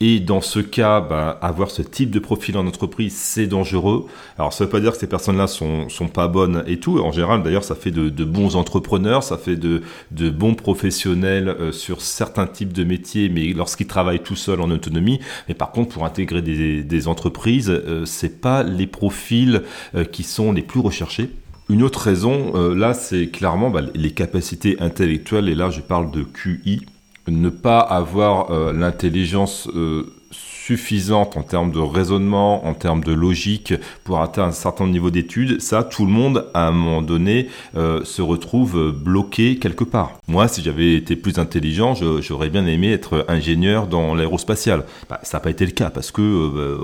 et 0.06 0.20
dans 0.20 0.42
ce 0.42 0.60
cas, 0.60 1.00
bah, 1.00 1.40
avoir 1.42 1.72
ce 1.72 1.82
type 1.82 2.12
de 2.12 2.20
profil 2.20 2.58
en 2.58 2.68
entreprise, 2.68 3.16
c'est 3.16 3.48
dangereux. 3.48 4.06
Alors, 4.38 4.52
ça 4.52 4.66
ne 4.66 4.68
veut 4.68 4.70
pas 4.70 4.82
dire 4.82 4.92
que 4.92 4.98
ces 4.98 5.08
personnes-là 5.08 5.48
sont, 5.48 5.88
sont 5.88 6.10
pas 6.10 6.28
bonnes 6.28 6.62
et 6.68 6.78
tout. 6.78 7.00
En 7.00 7.14
général, 7.14 7.42
d'ailleurs, 7.42 7.64
ça 7.64 7.74
fait 7.74 7.90
de, 7.90 8.26
bons 8.26 8.58
entrepreneurs, 8.58 9.24
ça 9.24 9.38
fait 9.38 9.56
de, 9.56 9.82
bons 10.30 10.56
professionnels 10.56 11.48
euh, 11.48 11.72
sur 11.72 12.02
certains 12.02 12.48
types 12.48 12.74
de 12.74 12.84
métiers, 12.84 13.30
mais 13.30 13.54
lorsqu'ils 13.54 13.88
travaillent 13.88 14.22
tout 14.22 14.36
seuls 14.36 14.60
en 14.60 14.72
autonomie. 14.72 15.22
Mais 15.48 15.54
par 15.54 15.72
contre, 15.72 15.94
pour 15.94 16.04
intégrer 16.04 16.42
des, 16.42 16.84
des 16.84 17.08
entreprises, 17.08 17.70
euh, 17.70 18.04
c'est 18.04 18.42
pas 18.42 18.62
les 18.62 18.88
profils 18.88 19.62
euh, 19.96 20.04
qui 20.04 20.24
sont 20.24 20.52
les 20.52 20.64
plus 20.64 20.82
recherchés. 20.82 21.30
Une 21.70 21.82
autre 21.82 22.02
raison, 22.02 22.52
là, 22.76 22.94
c'est 22.94 23.28
clairement 23.28 23.70
bah, 23.70 23.84
les 23.96 24.12
capacités 24.12 24.76
intellectuelles, 24.82 25.48
et 25.48 25.56
là, 25.56 25.70
je 25.70 25.80
parle 25.80 26.12
de 26.12 26.24
QI, 26.24 26.82
ne 27.28 27.50
pas 27.50 27.80
avoir 27.80 28.52
euh, 28.52 28.74
l'intelligence 28.74 29.68
euh, 29.76 30.14
suffisante 30.32 31.36
en 31.36 31.44
termes 31.44 31.72
de 31.72 31.80
raisonnement, 31.80 32.66
en 32.66 32.74
termes 32.74 33.04
de 33.04 33.12
logique 33.12 33.74
pour 34.04 34.22
atteindre 34.22 34.50
un 34.50 34.52
certain 34.52 34.88
niveau 34.88 35.10
d'études, 35.10 35.60
ça, 35.62 35.84
tout 35.84 36.06
le 36.06 36.12
monde, 36.12 36.50
à 36.54 36.68
un 36.68 36.72
moment 36.72 37.02
donné, 37.02 37.50
euh, 37.76 38.04
se 38.06 38.22
retrouve 38.22 38.92
bloqué 38.92 39.58
quelque 39.58 39.84
part. 39.84 40.14
Moi, 40.28 40.48
si 40.48 40.62
j'avais 40.62 40.96
été 40.96 41.18
plus 41.18 41.38
intelligent, 41.38 41.96
j'aurais 42.22 42.50
bien 42.50 42.66
aimé 42.66 42.94
être 42.94 43.26
ingénieur 43.28 43.88
dans 43.88 44.16
l'aérospatial. 44.16 44.86
Bah, 45.10 45.20
ça 45.24 45.38
n'a 45.38 45.42
pas 45.42 45.50
été 45.50 45.66
le 45.66 45.72
cas 45.72 45.90
parce 45.90 46.12
que 46.12 46.80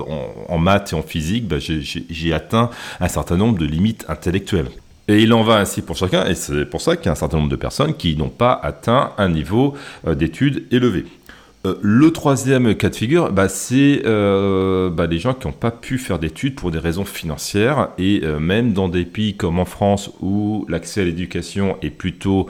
en, 0.48 0.58
maths 0.58 0.92
et 0.92 0.96
en 0.96 1.02
physique, 1.02 1.48
bah, 1.48 1.56
j'ai 1.58 2.32
atteint 2.34 2.68
un 3.00 3.08
certain 3.08 3.38
nombre 3.38 3.58
de 3.58 3.64
limites 3.64 4.04
intellectuelles. 4.08 4.68
Et 5.10 5.22
il 5.22 5.32
en 5.32 5.42
va 5.42 5.56
ainsi 5.56 5.82
pour 5.82 5.96
chacun, 5.96 6.24
et 6.26 6.36
c'est 6.36 6.64
pour 6.64 6.80
ça 6.80 6.96
qu'il 6.96 7.06
y 7.06 7.08
a 7.08 7.12
un 7.12 7.16
certain 7.16 7.38
nombre 7.38 7.48
de 7.48 7.56
personnes 7.56 7.94
qui 7.94 8.16
n'ont 8.16 8.28
pas 8.28 8.52
atteint 8.52 9.10
un 9.18 9.28
niveau 9.28 9.74
euh, 10.06 10.14
d'études 10.14 10.66
élevé. 10.70 11.04
Euh, 11.66 11.74
le 11.82 12.12
troisième 12.12 12.76
cas 12.76 12.90
de 12.90 12.94
figure, 12.94 13.32
bah, 13.32 13.48
c'est 13.48 14.02
euh, 14.06 14.88
bah, 14.88 15.08
les 15.08 15.18
gens 15.18 15.34
qui 15.34 15.48
n'ont 15.48 15.52
pas 15.52 15.72
pu 15.72 15.98
faire 15.98 16.20
d'études 16.20 16.54
pour 16.54 16.70
des 16.70 16.78
raisons 16.78 17.04
financières, 17.04 17.88
et 17.98 18.22
même 18.38 18.72
dans 18.72 18.88
des 18.88 19.04
pays 19.04 19.34
comme 19.34 19.58
en 19.58 19.64
France 19.64 20.12
où 20.20 20.64
l'accès 20.68 21.00
à 21.00 21.04
l'éducation 21.04 21.76
est 21.82 21.90
plutôt 21.90 22.46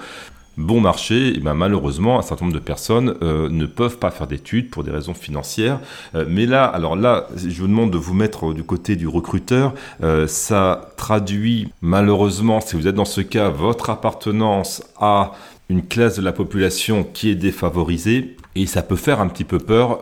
bon 0.60 0.80
marché, 0.80 1.38
ben 1.42 1.54
malheureusement, 1.54 2.18
un 2.18 2.22
certain 2.22 2.44
nombre 2.44 2.56
de 2.56 2.62
personnes 2.62 3.16
euh, 3.22 3.48
ne 3.48 3.66
peuvent 3.66 3.98
pas 3.98 4.10
faire 4.10 4.26
d'études 4.26 4.70
pour 4.70 4.84
des 4.84 4.90
raisons 4.90 5.14
financières. 5.14 5.80
Euh, 6.14 6.24
mais 6.28 6.46
là, 6.46 6.64
alors 6.64 6.96
là, 6.96 7.28
je 7.34 7.60
vous 7.60 7.66
demande 7.66 7.90
de 7.90 7.98
vous 7.98 8.14
mettre 8.14 8.52
du 8.52 8.62
côté 8.62 8.96
du 8.96 9.08
recruteur. 9.08 9.74
Euh, 10.02 10.26
ça 10.26 10.92
traduit 10.96 11.72
malheureusement, 11.80 12.60
si 12.60 12.76
vous 12.76 12.86
êtes 12.86 12.94
dans 12.94 13.04
ce 13.04 13.20
cas, 13.20 13.48
votre 13.48 13.90
appartenance 13.90 14.82
à 14.98 15.32
une 15.68 15.86
classe 15.86 16.16
de 16.16 16.22
la 16.22 16.32
population 16.32 17.04
qui 17.04 17.30
est 17.30 17.36
défavorisée. 17.36 18.36
Et 18.56 18.66
ça 18.66 18.82
peut 18.82 18.96
faire 18.96 19.20
un 19.20 19.28
petit 19.28 19.44
peu 19.44 19.58
peur 19.58 20.00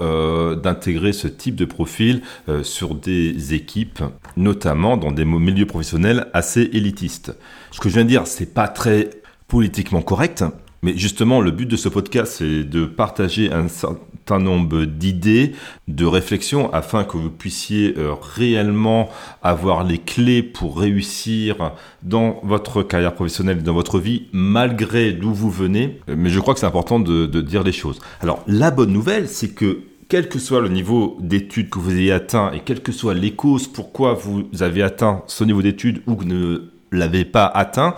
d'intégrer 0.57 1.13
ce 1.13 1.29
type 1.29 1.55
de 1.55 1.67
profil 1.67 2.23
sur 2.63 2.95
des 2.95 3.53
équipes, 3.53 4.03
notamment 4.39 4.97
dans 4.97 5.13
des 5.13 5.27
milieux 5.27 5.67
professionnels 5.67 6.29
assez 6.33 6.63
élitistes. 6.73 7.37
Ce 7.71 7.79
que 7.79 7.91
je 7.91 7.95
viens 7.97 8.05
de 8.05 8.09
dire, 8.09 8.27
c'est 8.27 8.55
pas 8.55 8.67
très 8.67 9.11
politiquement 9.49 10.03
correct. 10.03 10.45
Mais 10.83 10.97
justement, 10.97 11.41
le 11.41 11.51
but 11.51 11.67
de 11.67 11.77
ce 11.77 11.89
podcast, 11.89 12.35
c'est 12.39 12.63
de 12.63 12.85
partager 12.85 13.53
un 13.53 13.67
certain 13.67 14.39
nombre 14.39 14.85
d'idées, 14.85 15.55
de 15.89 16.07
réflexions, 16.07 16.73
afin 16.73 17.03
que 17.03 17.17
vous 17.17 17.31
puissiez 17.31 17.95
euh, 17.99 18.15
réellement 18.15 19.09
avoir 19.43 19.83
les 19.83 19.99
clés 19.99 20.45
pour 20.45 20.79
réussir 20.79 21.73
dans 22.05 22.41
votre 22.45 22.85
carrière 22.85 23.15
professionnelle, 23.15 23.65
dans 23.65 23.73
votre 23.73 23.99
vie, 23.99 24.29
malgré 24.33 25.13
d'où 25.13 25.35
vous 25.35 25.51
venez. 25.51 25.99
Mais 26.07 26.31
je 26.31 26.39
crois 26.39 26.55
que 26.55 26.61
c'est 26.61 26.67
important 26.67 27.01
de, 27.01 27.27
de 27.27 27.41
dire 27.41 27.65
les 27.65 27.73
choses. 27.73 27.99
Alors, 28.21 28.45
la 28.47 28.71
bonne 28.71 28.93
nouvelle, 28.93 29.27
c'est 29.27 29.49
que 29.49 29.81
quel 30.09 30.29
que 30.29 30.39
soit 30.39 30.61
le 30.61 30.69
niveau 30.69 31.19
d'études 31.21 31.71
que 31.71 31.81
vous 31.81 31.91
ayez 31.91 32.13
atteint 32.13 32.53
et 32.53 32.61
quelles 32.61 32.83
que 32.83 32.93
soient 32.93 33.15
les 33.15 33.33
causes 33.33 33.67
pourquoi 33.67 34.15
vous 34.15 34.49
avez 34.61 34.83
atteint 34.83 35.23
ce 35.27 35.43
niveau 35.43 35.61
d'études 35.61 36.03
ou 36.07 36.15
que 36.15 36.25
ne 36.25 36.71
l'avez 36.93 37.25
pas 37.25 37.47
atteint, 37.47 37.95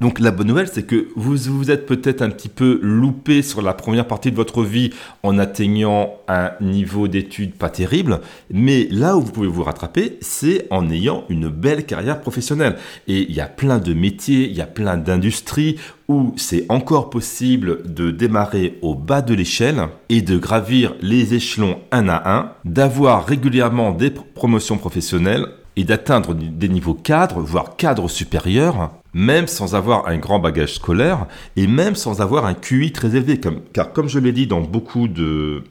Donc 0.00 0.18
la 0.18 0.32
bonne 0.32 0.48
nouvelle, 0.48 0.68
c'est 0.68 0.82
que 0.82 1.08
vous 1.14 1.36
vous 1.36 1.70
êtes 1.70 1.86
peut-être 1.86 2.20
un 2.20 2.30
petit 2.30 2.48
peu 2.48 2.80
loupé 2.82 3.42
sur 3.42 3.62
la 3.62 3.74
première 3.74 4.08
partie 4.08 4.32
de 4.32 4.36
votre 4.36 4.64
vie 4.64 4.90
en 5.22 5.38
atteignant 5.38 6.14
un 6.26 6.50
niveau 6.60 7.06
d'études 7.06 7.54
pas 7.54 7.70
terrible, 7.70 8.20
mais 8.50 8.88
là 8.90 9.16
où 9.16 9.20
vous 9.20 9.30
pouvez 9.30 9.46
vous 9.46 9.62
rattraper, 9.62 10.18
c'est 10.20 10.66
en 10.70 10.90
ayant 10.90 11.24
une 11.28 11.48
belle 11.48 11.86
carrière 11.86 12.20
professionnelle. 12.20 12.76
Et 13.06 13.20
il 13.20 13.34
y 13.34 13.40
a 13.40 13.46
plein 13.46 13.78
de 13.78 13.94
métiers, 13.94 14.48
il 14.48 14.56
y 14.56 14.60
a 14.60 14.66
plein 14.66 14.96
d'industries 14.96 15.76
où 16.08 16.34
c'est 16.36 16.66
encore 16.68 17.08
possible 17.08 17.82
de 17.90 18.10
démarrer 18.10 18.78
au 18.82 18.96
bas 18.96 19.22
de 19.22 19.32
l'échelle 19.32 19.88
et 20.08 20.22
de 20.22 20.36
gravir 20.36 20.94
les 21.02 21.34
échelons 21.34 21.78
un 21.92 22.08
à 22.08 22.36
un, 22.36 22.52
d'avoir 22.64 23.24
régulièrement 23.24 23.92
des 23.92 24.10
promotions 24.10 24.76
professionnelles 24.76 25.46
et 25.76 25.84
d'atteindre 25.84 26.34
des 26.34 26.68
niveaux 26.68 26.94
cadres, 26.94 27.40
voire 27.40 27.76
cadres 27.76 28.08
supérieurs, 28.08 28.90
même 29.14 29.46
sans 29.46 29.74
avoir 29.74 30.08
un 30.08 30.18
grand 30.18 30.40
bagage 30.40 30.74
scolaire 30.74 31.26
et 31.56 31.66
même 31.66 31.94
sans 31.94 32.20
avoir 32.20 32.44
un 32.44 32.54
QI 32.54 32.92
très 32.92 33.16
élevé. 33.16 33.40
car 33.72 33.92
comme 33.92 34.08
je 34.08 34.18
l'ai 34.18 34.32
dit 34.32 34.46
dans 34.46 34.60
beaucoup 34.60 35.08
de 35.08 35.62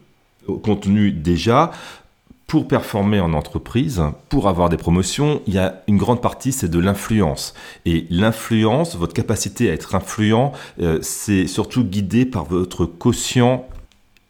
contenus 0.63 1.13
déjà, 1.13 1.71
pour 2.47 2.67
performer 2.67 3.19
en 3.19 3.33
entreprise, 3.33 4.03
pour 4.29 4.47
avoir 4.47 4.69
des 4.69 4.77
promotions, 4.77 5.41
il 5.47 5.55
y 5.55 5.57
a 5.57 5.81
une 5.87 5.97
grande 5.97 6.21
partie, 6.21 6.51
c'est 6.51 6.69
de 6.69 6.77
l'influence. 6.77 7.55
Et 7.85 8.05
l'influence, 8.09 8.95
votre 8.95 9.13
capacité 9.13 9.71
à 9.71 9.73
être 9.73 9.95
influent, 9.95 10.51
euh, 10.79 10.99
c'est 11.01 11.47
surtout 11.47 11.83
guidé 11.83 12.25
par 12.25 12.43
votre 12.43 12.85
quotient 12.85 13.65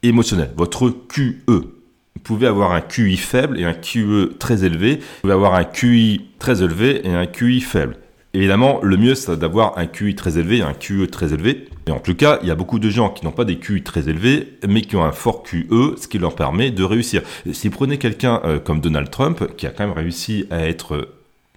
émotionnel, 0.04 0.52
votre 0.56 0.89
QE. 0.89 1.41
Vous 1.47 2.21
pouvez 2.23 2.47
avoir 2.47 2.71
un 2.71 2.82
QI 2.82 3.17
faible 3.17 3.60
et 3.60 3.65
un 3.65 3.73
QE 3.73 4.38
très 4.39 4.63
élevé. 4.63 4.97
Vous 4.97 5.21
pouvez 5.23 5.34
avoir 5.34 5.56
un 5.56 5.65
QI 5.65 6.30
très 6.39 6.63
élevé 6.63 7.06
et 7.06 7.13
un 7.13 7.26
QI 7.26 7.60
faible. 7.60 7.97
Évidemment, 8.35 8.79
le 8.81 8.97
mieux, 8.97 9.13
c'est 9.13 9.37
d'avoir 9.37 9.77
un 9.77 9.85
QI 9.85 10.15
très 10.15 10.39
élevé 10.39 10.63
un 10.63 10.73
QE 10.73 11.07
très 11.11 11.33
élevé. 11.33 11.67
Et 11.85 11.91
en 11.91 11.99
tout 11.99 12.15
cas, 12.15 12.39
il 12.41 12.47
y 12.47 12.51
a 12.51 12.55
beaucoup 12.55 12.79
de 12.79 12.89
gens 12.89 13.09
qui 13.09 13.23
n'ont 13.25 13.31
pas 13.31 13.45
des 13.45 13.57
QI 13.57 13.83
très 13.83 14.09
élevés, 14.09 14.57
mais 14.67 14.81
qui 14.81 14.95
ont 14.95 15.03
un 15.03 15.11
fort 15.11 15.43
QE, 15.43 15.97
ce 15.97 16.07
qui 16.07 16.17
leur 16.17 16.33
permet 16.33 16.71
de 16.71 16.83
réussir. 16.83 17.21
si 17.51 17.67
vous 17.67 17.75
prenez 17.75 17.99
quelqu'un 17.99 18.41
euh, 18.43 18.59
comme 18.59 18.81
Donald 18.81 19.11
Trump, 19.11 19.55
qui 19.55 19.67
a 19.67 19.69
quand 19.69 19.85
même 19.85 19.95
réussi 19.95 20.47
à 20.49 20.67
être 20.67 21.09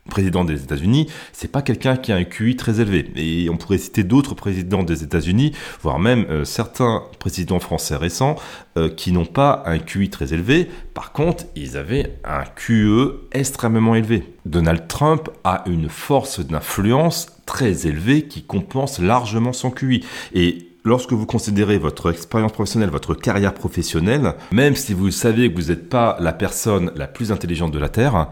président 0.08 0.44
des 0.44 0.62
États-Unis, 0.62 1.08
c'est 1.32 1.50
pas 1.50 1.62
quelqu'un 1.62 1.96
qui 1.96 2.12
a 2.12 2.16
un 2.16 2.24
QI 2.24 2.56
très 2.56 2.80
élevé. 2.80 3.10
Et 3.16 3.48
on 3.50 3.56
pourrait 3.56 3.78
citer 3.78 4.04
d'autres 4.04 4.34
présidents 4.34 4.82
des 4.82 5.02
États-Unis, 5.02 5.52
voire 5.82 5.98
même 5.98 6.26
euh, 6.30 6.44
certains 6.44 7.02
présidents 7.18 7.58
français 7.58 7.96
récents, 7.96 8.36
euh, 8.76 8.88
qui 8.88 9.12
n'ont 9.12 9.26
pas 9.26 9.62
un 9.66 9.78
QI 9.78 10.10
très 10.10 10.32
élevé. 10.32 10.68
Par 10.94 11.12
contre, 11.12 11.44
ils 11.54 11.76
avaient 11.76 12.18
un 12.24 12.44
QE 12.44 13.28
extrêmement 13.32 13.94
élevé. 13.94 14.34
Donald 14.44 14.88
Trump 14.88 15.28
a 15.44 15.64
une 15.66 15.88
force 15.88 16.40
d'influence 16.40 17.26
très 17.46 17.86
élevée 17.86 18.22
qui 18.22 18.42
compense 18.42 18.98
largement 18.98 19.52
son 19.52 19.70
QI. 19.70 20.04
Et 20.34 20.68
lorsque 20.84 21.12
vous 21.12 21.26
considérez 21.26 21.78
votre 21.78 22.10
expérience 22.10 22.52
professionnelle, 22.52 22.90
votre 22.90 23.14
carrière 23.14 23.54
professionnelle, 23.54 24.34
même 24.52 24.76
si 24.76 24.94
vous 24.94 25.10
savez 25.10 25.52
que 25.52 25.60
vous 25.60 25.68
n'êtes 25.68 25.88
pas 25.88 26.16
la 26.20 26.32
personne 26.32 26.92
la 26.94 27.06
plus 27.06 27.32
intelligente 27.32 27.72
de 27.72 27.78
la 27.78 27.88
Terre, 27.88 28.30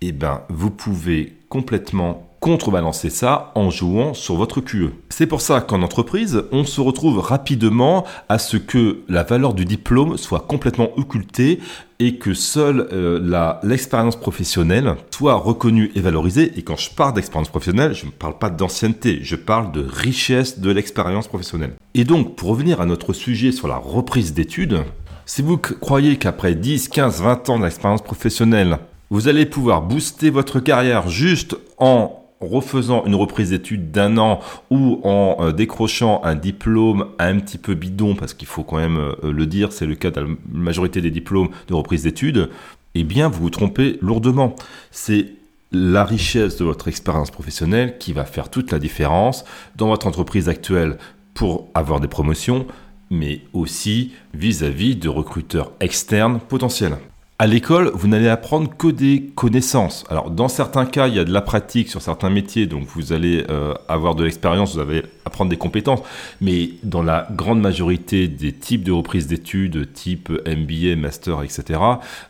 eh 0.00 0.12
ben, 0.12 0.42
vous 0.48 0.70
pouvez 0.70 1.36
complètement 1.48 2.26
contrebalancer 2.40 3.10
ça 3.10 3.52
en 3.54 3.68
jouant 3.68 4.14
sur 4.14 4.36
votre 4.36 4.62
QE. 4.62 4.94
C'est 5.10 5.26
pour 5.26 5.42
ça 5.42 5.60
qu'en 5.60 5.82
entreprise, 5.82 6.44
on 6.52 6.64
se 6.64 6.80
retrouve 6.80 7.18
rapidement 7.18 8.06
à 8.30 8.38
ce 8.38 8.56
que 8.56 9.00
la 9.08 9.24
valeur 9.24 9.52
du 9.52 9.66
diplôme 9.66 10.16
soit 10.16 10.40
complètement 10.40 10.88
occultée 10.96 11.60
et 11.98 12.16
que 12.16 12.32
seule 12.32 12.88
euh, 12.92 13.58
l'expérience 13.62 14.16
professionnelle 14.16 14.96
soit 15.10 15.34
reconnue 15.34 15.92
et 15.94 16.00
valorisée. 16.00 16.52
Et 16.56 16.62
quand 16.62 16.76
je 16.76 16.88
parle 16.88 17.12
d'expérience 17.12 17.50
professionnelle, 17.50 17.92
je 17.92 18.06
ne 18.06 18.10
parle 18.10 18.38
pas 18.38 18.48
d'ancienneté, 18.48 19.18
je 19.22 19.36
parle 19.36 19.70
de 19.70 19.86
richesse 19.86 20.60
de 20.60 20.70
l'expérience 20.70 21.28
professionnelle. 21.28 21.74
Et 21.92 22.04
donc, 22.04 22.36
pour 22.36 22.48
revenir 22.48 22.80
à 22.80 22.86
notre 22.86 23.12
sujet 23.12 23.52
sur 23.52 23.68
la 23.68 23.76
reprise 23.76 24.32
d'études, 24.32 24.78
si 25.26 25.42
vous 25.42 25.58
croyez 25.58 26.16
qu'après 26.16 26.54
10, 26.54 26.88
15, 26.88 27.20
20 27.20 27.50
ans 27.50 27.58
d'expérience 27.58 28.02
professionnelle, 28.02 28.78
vous 29.10 29.26
allez 29.26 29.44
pouvoir 29.44 29.82
booster 29.82 30.30
votre 30.30 30.60
carrière 30.60 31.08
juste 31.08 31.56
en 31.78 32.16
refaisant 32.40 33.04
une 33.04 33.16
reprise 33.16 33.50
d'études 33.50 33.90
d'un 33.90 34.16
an 34.16 34.40
ou 34.70 35.00
en 35.04 35.36
euh, 35.40 35.52
décrochant 35.52 36.22
un 36.24 36.34
diplôme 36.34 37.06
un 37.18 37.38
petit 37.38 37.58
peu 37.58 37.74
bidon, 37.74 38.14
parce 38.14 38.34
qu'il 38.34 38.48
faut 38.48 38.62
quand 38.62 38.78
même 38.78 38.96
euh, 38.96 39.32
le 39.32 39.46
dire, 39.46 39.72
c'est 39.72 39.84
le 39.84 39.94
cas 39.94 40.10
de 40.10 40.20
la 40.20 40.26
majorité 40.50 41.00
des 41.00 41.10
diplômes 41.10 41.50
de 41.68 41.74
reprise 41.74 42.04
d'études, 42.04 42.48
eh 42.94 43.04
bien 43.04 43.28
vous 43.28 43.42
vous 43.42 43.50
trompez 43.50 43.98
lourdement. 44.00 44.54
C'est 44.90 45.34
la 45.72 46.04
richesse 46.04 46.56
de 46.56 46.64
votre 46.64 46.88
expérience 46.88 47.30
professionnelle 47.30 47.98
qui 47.98 48.12
va 48.12 48.24
faire 48.24 48.48
toute 48.48 48.72
la 48.72 48.78
différence 48.78 49.44
dans 49.76 49.88
votre 49.88 50.06
entreprise 50.06 50.48
actuelle 50.48 50.98
pour 51.34 51.68
avoir 51.74 52.00
des 52.00 52.08
promotions, 52.08 52.66
mais 53.10 53.42
aussi 53.52 54.12
vis-à-vis 54.34 54.94
-vis 54.94 54.98
de 54.98 55.08
recruteurs 55.08 55.72
externes 55.80 56.40
potentiels. 56.40 56.96
À 57.40 57.46
l'école, 57.46 57.90
vous 57.94 58.06
n'allez 58.06 58.28
apprendre 58.28 58.68
que 58.76 58.88
des 58.88 59.30
connaissances. 59.34 60.04
Alors, 60.10 60.30
dans 60.30 60.48
certains 60.48 60.84
cas, 60.84 61.08
il 61.08 61.14
y 61.14 61.18
a 61.18 61.24
de 61.24 61.32
la 61.32 61.40
pratique 61.40 61.88
sur 61.88 62.02
certains 62.02 62.28
métiers, 62.28 62.66
donc 62.66 62.84
vous 62.84 63.14
allez 63.14 63.46
euh, 63.48 63.72
avoir 63.88 64.14
de 64.14 64.24
l'expérience, 64.24 64.74
vous 64.74 64.80
allez 64.80 65.04
apprendre 65.24 65.48
des 65.48 65.56
compétences. 65.56 66.00
Mais 66.42 66.72
dans 66.82 67.02
la 67.02 67.26
grande 67.30 67.62
majorité 67.62 68.28
des 68.28 68.52
types 68.52 68.84
de 68.84 68.92
reprises 68.92 69.26
d'études, 69.26 69.90
type 69.94 70.28
MBA, 70.28 70.96
master, 70.96 71.42
etc., 71.42 71.80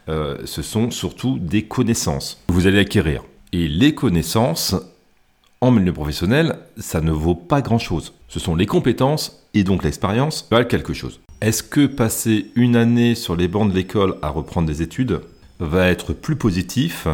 euh, 0.09 0.39
ce 0.45 0.63
sont 0.63 0.93
surtout 0.93 1.41
des 1.41 1.65
connaissances 1.65 2.41
que 2.47 2.53
vous 2.53 2.69
allez 2.69 2.79
acquérir. 2.79 3.25
Et 3.53 3.67
les 3.67 3.97
connaissances, 3.97 4.77
en 5.61 5.73
milieu 5.73 5.93
professionnel, 5.93 6.57
ça 6.77 7.01
ne 7.01 7.11
vaut 7.11 7.35
pas 7.35 7.63
grand-chose. 7.63 8.15
Ce 8.29 8.39
sont 8.39 8.55
les 8.55 8.67
compétences 8.67 9.45
et 9.55 9.65
donc 9.65 9.83
l'expérience 9.83 10.47
valent 10.53 10.69
quelque 10.69 10.93
chose. 10.93 11.19
Est-ce 11.41 11.63
que 11.63 11.87
passer 11.87 12.51
une 12.55 12.77
année 12.77 13.15
sur 13.15 13.35
les 13.35 13.49
bancs 13.49 13.71
de 13.71 13.75
l'école 13.75 14.17
à 14.21 14.29
reprendre 14.29 14.69
des 14.69 14.83
études 14.83 15.23
va 15.59 15.89
être 15.89 16.13
plus 16.13 16.37
positif 16.37 17.09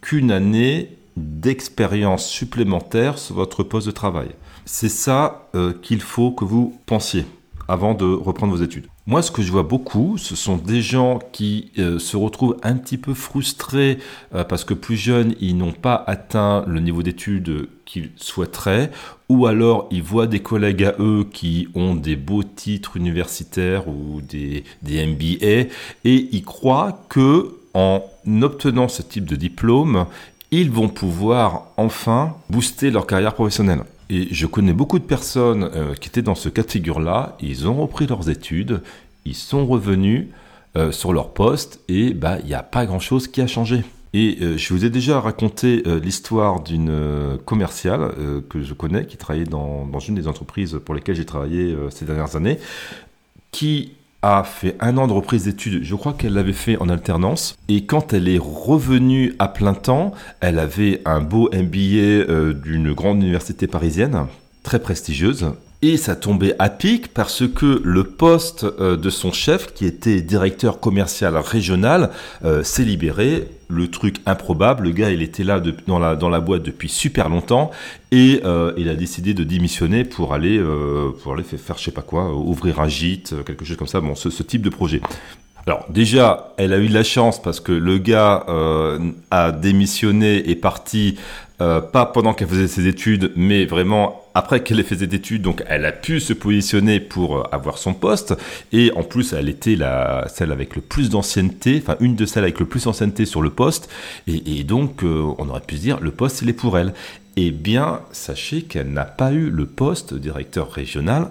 qu'une 0.00 0.30
année 0.30 0.96
d'expérience 1.18 2.26
supplémentaire 2.26 3.18
sur 3.18 3.34
votre 3.34 3.62
poste 3.62 3.86
de 3.86 3.92
travail? 3.92 4.28
C'est 4.64 4.88
ça 4.88 5.50
euh, 5.54 5.74
qu'il 5.74 6.00
faut 6.00 6.30
que 6.30 6.46
vous 6.46 6.80
pensiez 6.86 7.26
avant 7.68 7.92
de 7.92 8.06
reprendre 8.06 8.56
vos 8.56 8.62
études. 8.62 8.86
Moi, 9.08 9.22
ce 9.22 9.30
que 9.30 9.40
je 9.40 9.52
vois 9.52 9.62
beaucoup, 9.62 10.18
ce 10.18 10.34
sont 10.34 10.56
des 10.56 10.82
gens 10.82 11.20
qui 11.30 11.70
euh, 11.78 12.00
se 12.00 12.16
retrouvent 12.16 12.56
un 12.64 12.74
petit 12.74 12.98
peu 12.98 13.14
frustrés 13.14 13.98
euh, 14.34 14.42
parce 14.42 14.64
que 14.64 14.74
plus 14.74 14.96
jeunes, 14.96 15.36
ils 15.40 15.56
n'ont 15.56 15.72
pas 15.72 16.02
atteint 16.08 16.64
le 16.66 16.80
niveau 16.80 17.04
d'études 17.04 17.68
qu'ils 17.84 18.10
souhaiteraient, 18.16 18.90
ou 19.28 19.46
alors 19.46 19.86
ils 19.92 20.02
voient 20.02 20.26
des 20.26 20.40
collègues 20.40 20.82
à 20.82 20.96
eux 20.98 21.24
qui 21.32 21.68
ont 21.76 21.94
des 21.94 22.16
beaux 22.16 22.42
titres 22.42 22.96
universitaires 22.96 23.86
ou 23.86 24.22
des, 24.22 24.64
des 24.82 25.06
MBA, 25.06 25.70
et 26.04 26.28
ils 26.32 26.44
croient 26.44 27.06
que 27.08 27.54
en 27.74 28.02
obtenant 28.42 28.88
ce 28.88 29.02
type 29.02 29.26
de 29.26 29.36
diplôme, 29.36 30.06
ils 30.50 30.70
vont 30.70 30.88
pouvoir 30.88 31.68
enfin 31.76 32.34
booster 32.50 32.90
leur 32.90 33.06
carrière 33.06 33.34
professionnelle. 33.34 33.84
Et 34.08 34.28
je 34.32 34.46
connais 34.46 34.72
beaucoup 34.72 34.98
de 34.98 35.04
personnes 35.04 35.70
euh, 35.74 35.94
qui 35.94 36.08
étaient 36.08 36.22
dans 36.22 36.34
ce 36.34 36.48
cas 36.48 36.62
de 36.62 36.70
figure-là, 36.70 37.36
ils 37.40 37.66
ont 37.68 37.74
repris 37.74 38.06
leurs 38.06 38.30
études, 38.30 38.82
ils 39.24 39.34
sont 39.34 39.66
revenus 39.66 40.26
euh, 40.76 40.92
sur 40.92 41.12
leur 41.12 41.32
poste 41.32 41.80
et 41.88 42.14
bah 42.14 42.38
il 42.40 42.46
n'y 42.46 42.54
a 42.54 42.62
pas 42.62 42.86
grand-chose 42.86 43.26
qui 43.26 43.40
a 43.40 43.46
changé. 43.46 43.82
Et 44.14 44.38
euh, 44.40 44.56
je 44.56 44.72
vous 44.72 44.84
ai 44.84 44.90
déjà 44.90 45.20
raconté 45.20 45.82
l'histoire 46.02 46.62
d'une 46.62 47.38
commerciale 47.44 48.12
que 48.48 48.62
je 48.62 48.74
connais, 48.74 49.06
qui 49.06 49.16
travaillait 49.16 49.44
dans, 49.44 49.86
dans, 49.86 49.98
une 49.98 50.14
des 50.14 50.28
entreprises 50.28 50.78
pour 50.84 50.94
lesquelles 50.94 51.16
j'ai 51.16 51.26
travaillé 51.26 51.76
ces 51.90 52.04
dernières 52.04 52.36
années, 52.36 52.58
qui 53.50 53.92
a 54.22 54.44
fait 54.44 54.76
un 54.80 54.96
an 54.96 55.06
de 55.06 55.12
reprise 55.12 55.44
d'études. 55.44 55.84
Je 55.84 55.94
crois 55.94 56.12
qu'elle 56.12 56.34
l'avait 56.34 56.52
fait 56.52 56.76
en 56.78 56.88
alternance. 56.88 57.56
Et 57.68 57.86
quand 57.86 58.12
elle 58.12 58.28
est 58.28 58.40
revenue 58.40 59.34
à 59.38 59.48
plein 59.48 59.74
temps, 59.74 60.12
elle 60.40 60.58
avait 60.58 61.02
un 61.04 61.20
beau 61.20 61.48
MBA 61.52 62.28
euh, 62.28 62.52
d'une 62.52 62.92
grande 62.92 63.22
université 63.22 63.66
parisienne, 63.66 64.26
très 64.62 64.80
prestigieuse. 64.80 65.52
Et 65.82 65.98
ça 65.98 66.16
tombait 66.16 66.54
à 66.58 66.70
pic 66.70 67.12
parce 67.12 67.46
que 67.46 67.82
le 67.84 68.04
poste 68.04 68.64
euh, 68.80 68.96
de 68.96 69.10
son 69.10 69.30
chef, 69.30 69.74
qui 69.74 69.84
était 69.84 70.22
directeur 70.22 70.80
commercial 70.80 71.36
régional, 71.36 72.10
euh, 72.44 72.62
s'est 72.62 72.84
libéré. 72.84 73.48
Le 73.68 73.88
truc 73.88 74.16
improbable, 74.26 74.84
le 74.84 74.90
gars 74.92 75.10
il 75.10 75.22
était 75.22 75.42
là 75.42 75.60
dans, 75.60 75.98
la, 75.98 76.40
boîte 76.40 76.62
depuis 76.62 76.88
super 76.88 77.28
longtemps 77.28 77.72
et 78.12 78.40
euh, 78.44 78.72
il 78.76 78.88
a 78.88 78.94
décidé 78.94 79.34
de 79.34 79.42
démissionner 79.42 80.04
pour 80.04 80.34
aller, 80.34 80.62
faire, 81.44 81.76
je 81.76 81.82
sais 81.82 81.90
pas 81.90 82.02
quoi, 82.02 82.32
ouvrir 82.32 82.80
un 82.80 82.86
gîte, 82.86 83.34
quelque 83.44 83.64
chose 83.64 83.76
comme 83.76 83.88
ça, 83.88 84.00
bon, 84.00 84.14
ce, 84.14 84.30
ce 84.30 84.44
type 84.44 84.62
de 84.62 84.70
projet. 84.70 85.00
Alors 85.66 85.84
déjà, 85.88 86.54
elle 86.58 86.72
a 86.72 86.78
eu 86.78 86.86
de 86.86 86.94
la 86.94 87.02
chance 87.02 87.42
parce 87.42 87.58
que 87.58 87.72
le 87.72 87.98
gars 87.98 88.46
a 89.32 89.50
démissionné 89.50 90.48
et 90.48 90.54
parti 90.54 91.16
euh, 91.60 91.80
pas 91.80 92.04
pendant 92.04 92.34
qu'elle 92.34 92.48
faisait 92.48 92.68
ses 92.68 92.86
études, 92.86 93.32
mais 93.34 93.64
vraiment 93.64 94.22
après 94.34 94.62
qu'elle 94.62 94.78
ait 94.78 94.82
fait 94.82 94.96
ses 94.96 95.14
études, 95.14 95.40
donc 95.40 95.64
elle 95.68 95.86
a 95.86 95.92
pu 95.92 96.20
se 96.20 96.34
positionner 96.34 97.00
pour 97.00 97.38
euh, 97.38 97.42
avoir 97.50 97.78
son 97.78 97.94
poste, 97.94 98.34
et 98.72 98.92
en 98.94 99.02
plus 99.02 99.32
elle 99.32 99.48
était 99.48 99.74
la, 99.74 100.26
celle 100.28 100.52
avec 100.52 100.76
le 100.76 100.82
plus 100.82 101.08
d'ancienneté, 101.08 101.80
enfin 101.82 101.96
une 102.00 102.14
de 102.14 102.26
celles 102.26 102.44
avec 102.44 102.60
le 102.60 102.66
plus 102.66 102.84
d'ancienneté 102.84 103.24
sur 103.24 103.40
le 103.40 103.50
poste, 103.50 103.88
et, 104.26 104.64
donc 104.64 105.02
on 105.02 105.48
aurait 105.48 105.60
pu 105.60 105.76
se 105.76 105.80
dire 105.80 106.00
le 106.00 106.10
poste 106.10 106.42
il 106.42 106.48
est 106.48 106.52
pour 106.54 106.78
elle. 106.78 106.92
Eh 107.38 107.50
bien, 107.50 108.00
sachez 108.12 108.62
qu'elle 108.62 108.92
n'a 108.92 109.04
pas 109.04 109.32
eu 109.32 109.50
le 109.50 109.66
poste 109.66 110.14
directeur 110.14 110.70
régional. 110.72 111.30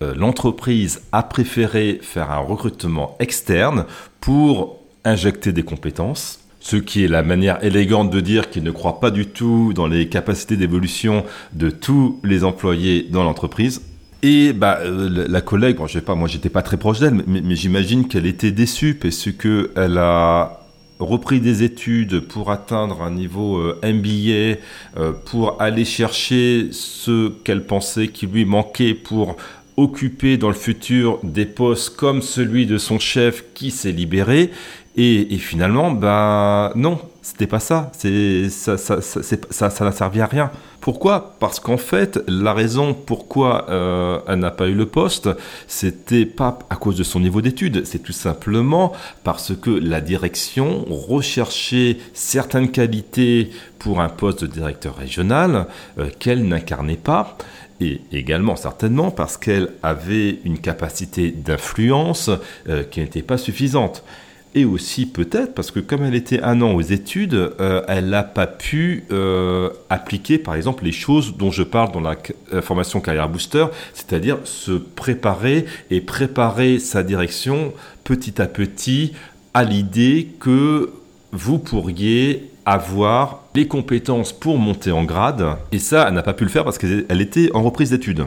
L'entreprise 0.00 1.02
a 1.12 1.22
préféré 1.22 1.98
faire 2.02 2.30
un 2.30 2.40
recrutement 2.40 3.16
externe 3.20 3.86
pour 4.20 4.80
injecter 5.04 5.52
des 5.52 5.62
compétences, 5.62 6.39
ce 6.60 6.76
qui 6.76 7.04
est 7.04 7.08
la 7.08 7.22
manière 7.22 7.62
élégante 7.64 8.10
de 8.10 8.20
dire 8.20 8.50
qu'il 8.50 8.62
ne 8.62 8.70
croit 8.70 9.00
pas 9.00 9.10
du 9.10 9.26
tout 9.26 9.72
dans 9.74 9.86
les 9.86 10.08
capacités 10.08 10.56
d'évolution 10.56 11.24
de 11.54 11.70
tous 11.70 12.20
les 12.22 12.44
employés 12.44 13.08
dans 13.10 13.24
l'entreprise. 13.24 13.82
Et 14.22 14.52
bah, 14.52 14.80
euh, 14.82 15.26
la 15.28 15.40
collègue, 15.40 15.76
bon, 15.76 15.86
je 15.86 15.94
sais 15.94 16.00
pas, 16.02 16.14
moi 16.14 16.28
j'étais 16.28 16.50
pas 16.50 16.62
très 16.62 16.76
proche 16.76 17.00
d'elle, 17.00 17.24
mais, 17.26 17.56
j'imagine 17.56 18.06
qu'elle 18.06 18.26
était 18.26 18.50
déçue 18.50 18.94
parce 18.94 19.30
que 19.32 19.70
elle 19.76 19.96
a 19.96 20.60
repris 20.98 21.40
des 21.40 21.62
études 21.62 22.20
pour 22.20 22.50
atteindre 22.50 23.00
un 23.00 23.10
niveau 23.10 23.56
euh, 23.56 23.80
MBA, 23.82 24.60
euh, 25.00 25.12
pour 25.24 25.60
aller 25.62 25.86
chercher 25.86 26.68
ce 26.72 27.30
qu'elle 27.42 27.64
pensait 27.64 28.08
qui 28.08 28.26
lui 28.26 28.44
manquait 28.44 28.92
pour 28.92 29.36
occuper 29.78 30.36
dans 30.36 30.48
le 30.48 30.54
futur 30.54 31.18
des 31.22 31.46
postes 31.46 31.96
comme 31.96 32.20
celui 32.20 32.66
de 32.66 32.76
son 32.76 32.98
chef 32.98 33.44
qui 33.54 33.70
s'est 33.70 33.92
libéré. 33.92 34.50
Et, 35.02 35.38
finalement, 35.38 35.92
ben 35.92 36.72
non, 36.74 37.00
c'était 37.22 37.46
pas 37.46 37.58
ça. 37.58 37.90
C'est 37.96 38.50
ça, 38.50 38.76
ça, 38.76 39.00
ça, 39.00 39.70
ça 39.70 39.84
n'a 39.84 39.92
servi 39.92 40.20
à 40.20 40.26
rien. 40.26 40.50
Pourquoi? 40.82 41.36
Parce 41.40 41.58
qu'en 41.58 41.78
fait, 41.78 42.20
la 42.28 42.52
raison 42.52 42.92
pourquoi 42.92 43.70
euh, 43.70 44.18
elle 44.28 44.40
n'a 44.40 44.50
pas 44.50 44.68
eu 44.68 44.74
le 44.74 44.84
poste, 44.84 45.30
c'était 45.66 46.26
pas 46.26 46.58
à 46.68 46.76
cause 46.76 46.98
de 46.98 47.02
son 47.02 47.20
niveau 47.20 47.40
d'études, 47.40 47.86
c'est 47.86 48.02
tout 48.02 48.12
simplement 48.12 48.92
parce 49.24 49.54
que 49.56 49.70
la 49.70 50.02
direction 50.02 50.84
recherchait 50.90 51.96
certaines 52.12 52.70
qualités 52.70 53.50
pour 53.78 54.02
un 54.02 54.10
poste 54.10 54.44
de 54.44 54.48
directeur 54.48 54.96
régional 54.96 55.66
euh, 55.98 56.10
qu'elle 56.18 56.46
n'incarnait 56.46 56.96
pas 56.96 57.38
et 57.80 58.02
également 58.12 58.56
certainement 58.56 59.10
parce 59.10 59.38
qu'elle 59.38 59.70
avait 59.82 60.40
une 60.44 60.58
capacité 60.58 61.30
d'influence 61.30 62.30
euh, 62.68 62.82
qui 62.84 63.00
n'était 63.00 63.22
pas 63.22 63.38
suffisante. 63.38 64.04
Et 64.54 64.64
aussi 64.64 65.06
peut-être 65.06 65.54
parce 65.54 65.70
que 65.70 65.78
comme 65.78 66.02
elle 66.02 66.16
était 66.16 66.42
un 66.42 66.60
an 66.60 66.72
aux 66.72 66.80
études, 66.80 67.34
euh, 67.34 67.82
elle 67.86 68.08
n'a 68.08 68.24
pas 68.24 68.48
pu 68.48 69.04
euh, 69.12 69.70
appliquer 69.88 70.38
par 70.38 70.56
exemple 70.56 70.84
les 70.84 70.92
choses 70.92 71.36
dont 71.36 71.52
je 71.52 71.62
parle 71.62 71.92
dans 71.92 72.00
la 72.00 72.16
formation 72.60 73.00
carrière 73.00 73.28
booster, 73.28 73.66
c'est-à-dire 73.94 74.38
se 74.44 74.72
préparer 74.72 75.66
et 75.90 76.00
préparer 76.00 76.80
sa 76.80 77.04
direction 77.04 77.72
petit 78.02 78.42
à 78.42 78.46
petit 78.46 79.12
à 79.54 79.62
l'idée 79.62 80.28
que 80.40 80.90
vous 81.32 81.58
pourriez 81.58 82.50
avoir 82.64 83.44
les 83.54 83.66
compétences 83.66 84.32
pour 84.32 84.58
monter 84.58 84.92
en 84.92 85.04
grade. 85.04 85.56
Et 85.72 85.78
ça, 85.78 86.06
elle 86.08 86.14
n'a 86.14 86.22
pas 86.22 86.34
pu 86.34 86.44
le 86.44 86.50
faire 86.50 86.64
parce 86.64 86.78
qu'elle 86.78 87.20
était 87.20 87.50
en 87.54 87.62
reprise 87.62 87.90
d'études. 87.90 88.26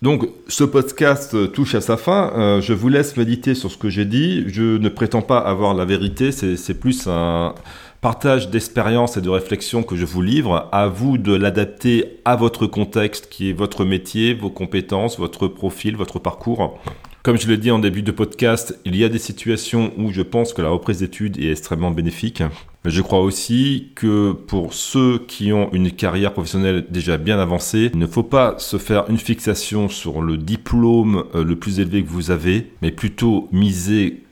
Donc, 0.00 0.28
ce 0.46 0.62
podcast 0.62 1.52
touche 1.52 1.74
à 1.74 1.80
sa 1.80 1.96
fin. 1.96 2.32
Euh, 2.36 2.60
je 2.60 2.72
vous 2.72 2.88
laisse 2.88 3.16
méditer 3.16 3.56
sur 3.56 3.70
ce 3.70 3.76
que 3.76 3.88
j'ai 3.88 4.04
dit. 4.04 4.44
Je 4.46 4.78
ne 4.78 4.88
prétends 4.88 5.22
pas 5.22 5.38
avoir 5.38 5.74
la 5.74 5.84
vérité. 5.84 6.30
C'est 6.30 6.78
plus 6.78 7.08
un 7.08 7.54
partage 8.00 8.48
d'expérience 8.48 9.16
et 9.16 9.20
de 9.20 9.28
réflexion 9.28 9.82
que 9.82 9.96
je 9.96 10.04
vous 10.04 10.22
livre. 10.22 10.68
À 10.70 10.86
vous 10.86 11.18
de 11.18 11.34
l'adapter 11.34 12.20
à 12.24 12.36
votre 12.36 12.68
contexte, 12.68 13.28
qui 13.28 13.50
est 13.50 13.52
votre 13.52 13.84
métier, 13.84 14.34
vos 14.34 14.50
compétences, 14.50 15.18
votre 15.18 15.48
profil, 15.48 15.96
votre 15.96 16.20
parcours. 16.20 16.78
Comme 17.24 17.36
je 17.36 17.48
l'ai 17.48 17.56
dit 17.56 17.72
en 17.72 17.80
début 17.80 18.02
de 18.02 18.12
podcast, 18.12 18.78
il 18.84 18.94
y 18.94 19.02
a 19.02 19.08
des 19.08 19.18
situations 19.18 19.92
où 19.98 20.12
je 20.12 20.22
pense 20.22 20.52
que 20.52 20.62
la 20.62 20.68
reprise 20.68 21.00
d'études 21.00 21.38
est 21.40 21.50
extrêmement 21.50 21.90
bénéfique. 21.90 22.44
Je 22.88 23.02
crois 23.02 23.20
aussi 23.20 23.88
que 23.94 24.32
pour 24.32 24.72
ceux 24.72 25.18
qui 25.18 25.52
ont 25.52 25.68
une 25.72 25.90
carrière 25.92 26.32
professionnelle 26.32 26.86
déjà 26.88 27.18
bien 27.18 27.38
avancée, 27.38 27.90
il 27.92 27.98
ne 27.98 28.06
faut 28.06 28.22
pas 28.22 28.54
se 28.58 28.78
faire 28.78 29.04
une 29.10 29.18
fixation 29.18 29.88
sur 29.88 30.22
le 30.22 30.38
diplôme 30.38 31.24
euh, 31.34 31.44
le 31.44 31.56
plus 31.56 31.80
élevé 31.80 32.02
que 32.02 32.08
vous 32.08 32.30
avez, 32.30 32.72
mais 32.80 32.90
plutôt 32.90 33.48
miser 33.52 34.22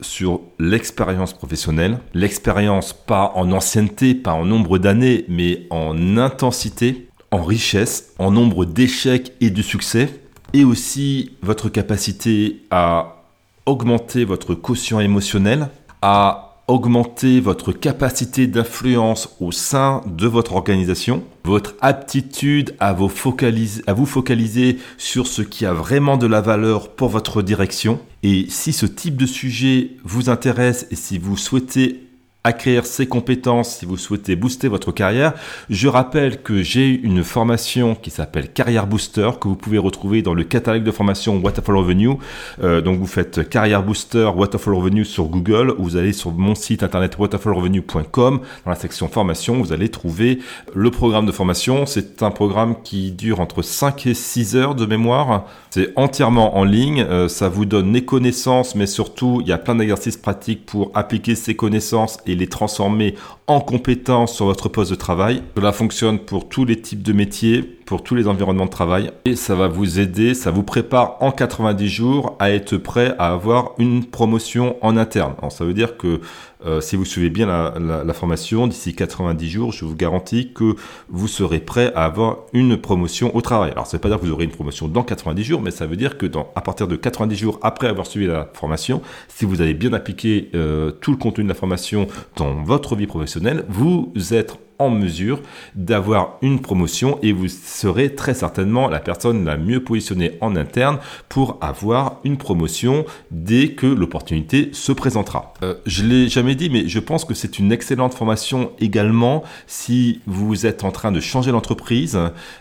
sur 0.00 0.40
l'expérience 0.58 1.32
professionnelle. 1.32 1.98
L'expérience 2.14 2.92
pas 2.92 3.32
en 3.36 3.52
ancienneté, 3.52 4.14
pas 4.14 4.32
en 4.32 4.44
nombre 4.44 4.78
d'années, 4.78 5.24
mais 5.28 5.66
en 5.70 6.16
intensité, 6.16 7.08
en 7.30 7.44
richesse, 7.44 8.14
en 8.18 8.30
nombre 8.32 8.64
d'échecs 8.64 9.32
et 9.40 9.50
de 9.50 9.62
succès 9.62 10.08
et 10.52 10.64
aussi 10.64 11.32
votre 11.42 11.68
capacité 11.68 12.62
à 12.70 13.22
augmenter 13.66 14.24
votre 14.24 14.54
quotient 14.54 14.98
émotionnel, 14.98 15.68
à 16.02 16.49
augmenter 16.70 17.40
votre 17.40 17.72
capacité 17.72 18.46
d'influence 18.46 19.36
au 19.40 19.52
sein 19.52 20.02
de 20.06 20.26
votre 20.26 20.54
organisation, 20.54 21.22
votre 21.44 21.74
aptitude 21.80 22.74
à 22.80 22.92
vous, 22.92 23.08
focaliser, 23.08 23.82
à 23.86 23.92
vous 23.92 24.06
focaliser 24.06 24.78
sur 24.98 25.26
ce 25.26 25.42
qui 25.42 25.66
a 25.66 25.72
vraiment 25.72 26.16
de 26.16 26.26
la 26.26 26.40
valeur 26.40 26.90
pour 26.90 27.08
votre 27.08 27.42
direction. 27.42 28.00
Et 28.22 28.46
si 28.48 28.72
ce 28.72 28.86
type 28.86 29.16
de 29.16 29.26
sujet 29.26 29.92
vous 30.04 30.30
intéresse 30.30 30.86
et 30.90 30.96
si 30.96 31.18
vous 31.18 31.36
souhaitez 31.36 32.09
acquérir 32.42 32.86
ces 32.86 33.06
compétences 33.06 33.76
si 33.76 33.86
vous 33.86 33.96
souhaitez 33.96 34.34
booster 34.34 34.68
votre 34.68 34.92
carrière. 34.92 35.34
Je 35.68 35.88
rappelle 35.88 36.42
que 36.42 36.62
j'ai 36.62 36.88
une 36.88 37.22
formation 37.22 37.94
qui 37.94 38.10
s'appelle 38.10 38.50
Carrière 38.52 38.86
Booster 38.86 39.30
que 39.38 39.48
vous 39.48 39.56
pouvez 39.56 39.78
retrouver 39.78 40.22
dans 40.22 40.32
le 40.32 40.44
catalogue 40.44 40.82
de 40.82 40.90
formation 40.90 41.38
Waterfall 41.38 41.76
Revenue. 41.76 42.16
Euh, 42.62 42.80
donc 42.80 42.98
vous 42.98 43.06
faites 43.06 43.48
Carrière 43.48 43.82
Booster 43.82 44.30
Waterfall 44.34 44.74
Revenue 44.74 45.04
sur 45.04 45.24
Google. 45.24 45.74
Vous 45.78 45.96
allez 45.96 46.12
sur 46.12 46.32
mon 46.32 46.54
site 46.54 46.82
internet 46.82 47.18
waterfallrevenue.com. 47.18 48.40
Dans 48.64 48.70
la 48.70 48.76
section 48.76 49.08
formation, 49.08 49.60
vous 49.60 49.72
allez 49.72 49.90
trouver 49.90 50.38
le 50.74 50.90
programme 50.90 51.26
de 51.26 51.32
formation. 51.32 51.84
C'est 51.84 52.22
un 52.22 52.30
programme 52.30 52.76
qui 52.82 53.12
dure 53.12 53.40
entre 53.40 53.60
5 53.60 54.06
et 54.06 54.14
6 54.14 54.56
heures 54.56 54.74
de 54.74 54.86
mémoire. 54.86 55.46
C'est 55.70 55.92
entièrement 55.96 56.56
en 56.56 56.64
ligne. 56.64 57.02
Euh, 57.02 57.28
ça 57.28 57.48
vous 57.48 57.66
donne 57.66 57.92
les 57.92 58.04
connaissances, 58.04 58.74
mais 58.74 58.86
surtout, 58.86 59.40
il 59.42 59.48
y 59.48 59.52
a 59.52 59.58
plein 59.58 59.74
d'exercices 59.74 60.16
pratiques 60.16 60.64
pour 60.64 60.90
appliquer 60.94 61.34
ces 61.34 61.54
connaissances 61.54 62.18
les 62.34 62.46
transformer 62.46 63.14
en 63.50 63.60
compétences 63.60 64.36
sur 64.36 64.46
votre 64.46 64.68
poste 64.68 64.92
de 64.92 64.96
travail. 64.96 65.42
Cela 65.56 65.72
fonctionne 65.72 66.20
pour 66.20 66.48
tous 66.48 66.64
les 66.64 66.80
types 66.80 67.02
de 67.02 67.12
métiers, 67.12 67.62
pour 67.84 68.04
tous 68.04 68.14
les 68.14 68.28
environnements 68.28 68.66
de 68.66 68.70
travail. 68.70 69.10
Et 69.24 69.34
ça 69.34 69.56
va 69.56 69.66
vous 69.66 69.98
aider, 69.98 70.34
ça 70.34 70.52
vous 70.52 70.62
prépare 70.62 71.16
en 71.18 71.32
90 71.32 71.88
jours 71.88 72.36
à 72.38 72.52
être 72.52 72.76
prêt 72.76 73.16
à 73.18 73.32
avoir 73.32 73.72
une 73.78 74.04
promotion 74.04 74.76
en 74.82 74.96
interne. 74.96 75.34
Alors 75.38 75.50
ça 75.50 75.64
veut 75.64 75.74
dire 75.74 75.96
que 75.96 76.20
euh, 76.64 76.80
si 76.80 76.94
vous 76.94 77.04
suivez 77.04 77.30
bien 77.30 77.46
la, 77.46 78.14
formation, 78.14 78.68
d'ici 78.68 78.94
90 78.94 79.48
jours, 79.48 79.72
je 79.72 79.84
vous 79.84 79.96
garantis 79.96 80.52
que 80.52 80.76
vous 81.08 81.26
serez 81.26 81.58
prêt 81.58 81.92
à 81.94 82.04
avoir 82.04 82.38
une 82.52 82.76
promotion 82.76 83.34
au 83.34 83.40
travail. 83.40 83.72
Alors 83.72 83.86
ça 83.86 83.96
ne 83.96 83.98
veut 83.98 84.02
pas 84.02 84.08
dire 84.10 84.20
que 84.20 84.26
vous 84.26 84.32
aurez 84.32 84.44
une 84.44 84.50
promotion 84.50 84.86
dans 84.86 85.02
90 85.02 85.42
jours, 85.42 85.62
mais 85.62 85.72
ça 85.72 85.86
veut 85.86 85.96
dire 85.96 86.18
que 86.18 86.26
dans, 86.26 86.52
à 86.54 86.60
partir 86.60 86.86
de 86.86 86.94
90 86.94 87.34
jours 87.34 87.58
après 87.62 87.88
avoir 87.88 88.06
suivi 88.06 88.26
la 88.26 88.48
formation, 88.52 89.02
si 89.28 89.44
vous 89.44 89.60
avez 89.62 89.74
bien 89.74 89.92
appliqué 89.92 90.50
euh, 90.54 90.90
tout 90.90 91.10
le 91.10 91.16
contenu 91.16 91.42
de 91.44 91.48
la 91.48 91.54
formation 91.54 92.06
dans 92.36 92.62
votre 92.62 92.94
vie 92.94 93.06
professionnelle, 93.06 93.39
vous 93.68 94.12
êtes 94.32 94.58
en 94.80 94.90
mesure 94.90 95.40
d'avoir 95.74 96.38
une 96.42 96.60
promotion 96.60 97.18
et 97.22 97.32
vous 97.32 97.48
serez 97.48 98.14
très 98.14 98.34
certainement 98.34 98.88
la 98.88 98.98
personne 98.98 99.44
la 99.44 99.56
mieux 99.56 99.84
positionnée 99.84 100.38
en 100.40 100.56
interne 100.56 100.98
pour 101.28 101.58
avoir 101.60 102.16
une 102.24 102.38
promotion 102.38 103.04
dès 103.30 103.72
que 103.72 103.86
l'opportunité 103.86 104.70
se 104.72 104.92
présentera. 104.92 105.52
Euh, 105.62 105.74
je 105.84 106.02
l'ai 106.02 106.28
jamais 106.28 106.54
dit, 106.54 106.70
mais 106.70 106.88
je 106.88 106.98
pense 106.98 107.26
que 107.26 107.34
c'est 107.34 107.58
une 107.58 107.72
excellente 107.72 108.14
formation 108.14 108.72
également 108.80 109.44
si 109.66 110.20
vous 110.26 110.66
êtes 110.66 110.82
en 110.82 110.90
train 110.90 111.12
de 111.12 111.20
changer 111.20 111.52
l'entreprise. 111.52 112.18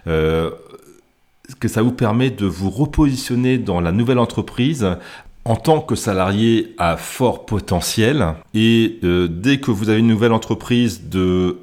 Euh, 0.08 0.52
que 1.60 1.68
ça 1.68 1.82
vous 1.82 1.92
permet 1.92 2.30
de 2.30 2.46
vous 2.46 2.70
repositionner 2.70 3.58
dans 3.58 3.82
la 3.82 3.92
nouvelle 3.92 4.20
entreprise 4.20 4.88
en 5.46 5.56
tant 5.56 5.80
que 5.80 5.96
salarié 5.96 6.76
à 6.78 6.98
fort 6.98 7.46
potentiel. 7.46 8.36
Et 8.54 9.00
euh, 9.04 9.28
dès 9.28 9.60
que 9.60 9.72
vous 9.72 9.90
avez 9.90 10.00
une 10.00 10.08
nouvelle 10.08 10.34
entreprise 10.34 11.02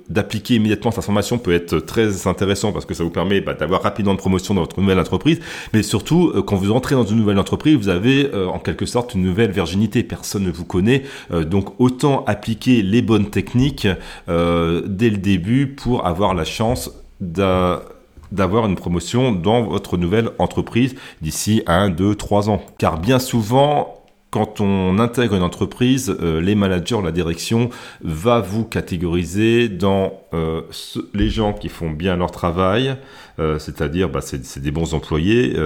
d'appliquer 0.09 0.55
immédiatement 0.55 0.91
sa 0.91 1.03
formation 1.03 1.39
peut 1.39 1.53
être 1.53 1.79
très 1.79 2.27
intéressant 2.27 2.73
parce 2.73 2.87
que 2.87 2.95
ça 2.95 3.05
vous 3.05 3.11
permet 3.11 3.41
bah, 3.41 3.55
d'avoir 3.55 3.83
rapidement 3.83 4.13
une 4.13 4.19
promotion 4.19 4.55
dans 4.55 4.63
votre 4.63 4.81
nouvelle 4.81 4.99
entreprise. 4.99 5.41
Mais 5.73 5.83
surtout 5.83 6.33
euh, 6.35 6.43
quand 6.43 6.57
vous 6.57 6.73
entrez 6.73 6.95
dans 6.95 7.05
une 7.05 7.19
nouvelle 7.19 7.39
entreprise 7.39 7.77
vous 7.77 7.89
avez 7.89 8.31
euh, 8.33 8.49
en 8.49 8.59
quelque 8.59 8.87
sorte 8.87 9.15
une 9.15 9.23
nouvelle 9.23 9.53
virginité. 9.53 10.03
Personne 10.03 10.45
ne 10.45 10.51
vous 10.51 10.65
connaît. 10.65 11.03
Donc 11.31 11.79
autant 11.79 12.25
appliquer 12.27 12.83
les 12.83 13.03
bonnes 13.03 13.31
techniques 13.31 13.87
dès 14.27 15.11
le 15.11 15.17
début 15.17 15.67
pour 15.67 16.07
avoir 16.07 16.35
la 16.35 16.45
chance 16.45 16.91
d'un 17.21 17.81
d'avoir 18.33 18.67
une 18.67 18.77
promotion 18.77 19.33
dans 19.33 19.63
votre 19.63 19.97
nouvelle 19.97 20.31
entreprise 20.39 20.95
d'ici 21.23 21.63
1, 21.67 21.91
2, 21.91 22.15
3 22.15 22.51
ans. 22.51 22.63
Car 22.79 22.99
bien 22.99 23.19
souvent, 23.19 23.97
quand 24.37 24.61
on 24.61 24.99
intègre 24.99 25.35
une 25.37 25.43
entreprise, 25.43 26.15
euh, 26.21 26.43
les 26.43 26.55
managers, 26.55 27.01
la 27.03 27.11
direction 27.11 27.71
va 28.03 28.41
vous 28.41 28.65
catégoriser 28.65 29.71
dans 29.71 30.13
euh, 30.35 30.61
les 31.15 31.31
gens 31.31 31.55
qui 31.55 31.71
font 31.71 31.91
bien 31.91 32.17
leur 32.17 32.31
travail, 32.33 32.97
euh, 33.39 33.59
c'est-à-dire 33.59 34.11
bah, 34.11 34.21
c'est 34.21 34.59
des 34.59 34.71
bons 34.71 34.93
employés, 34.93 35.57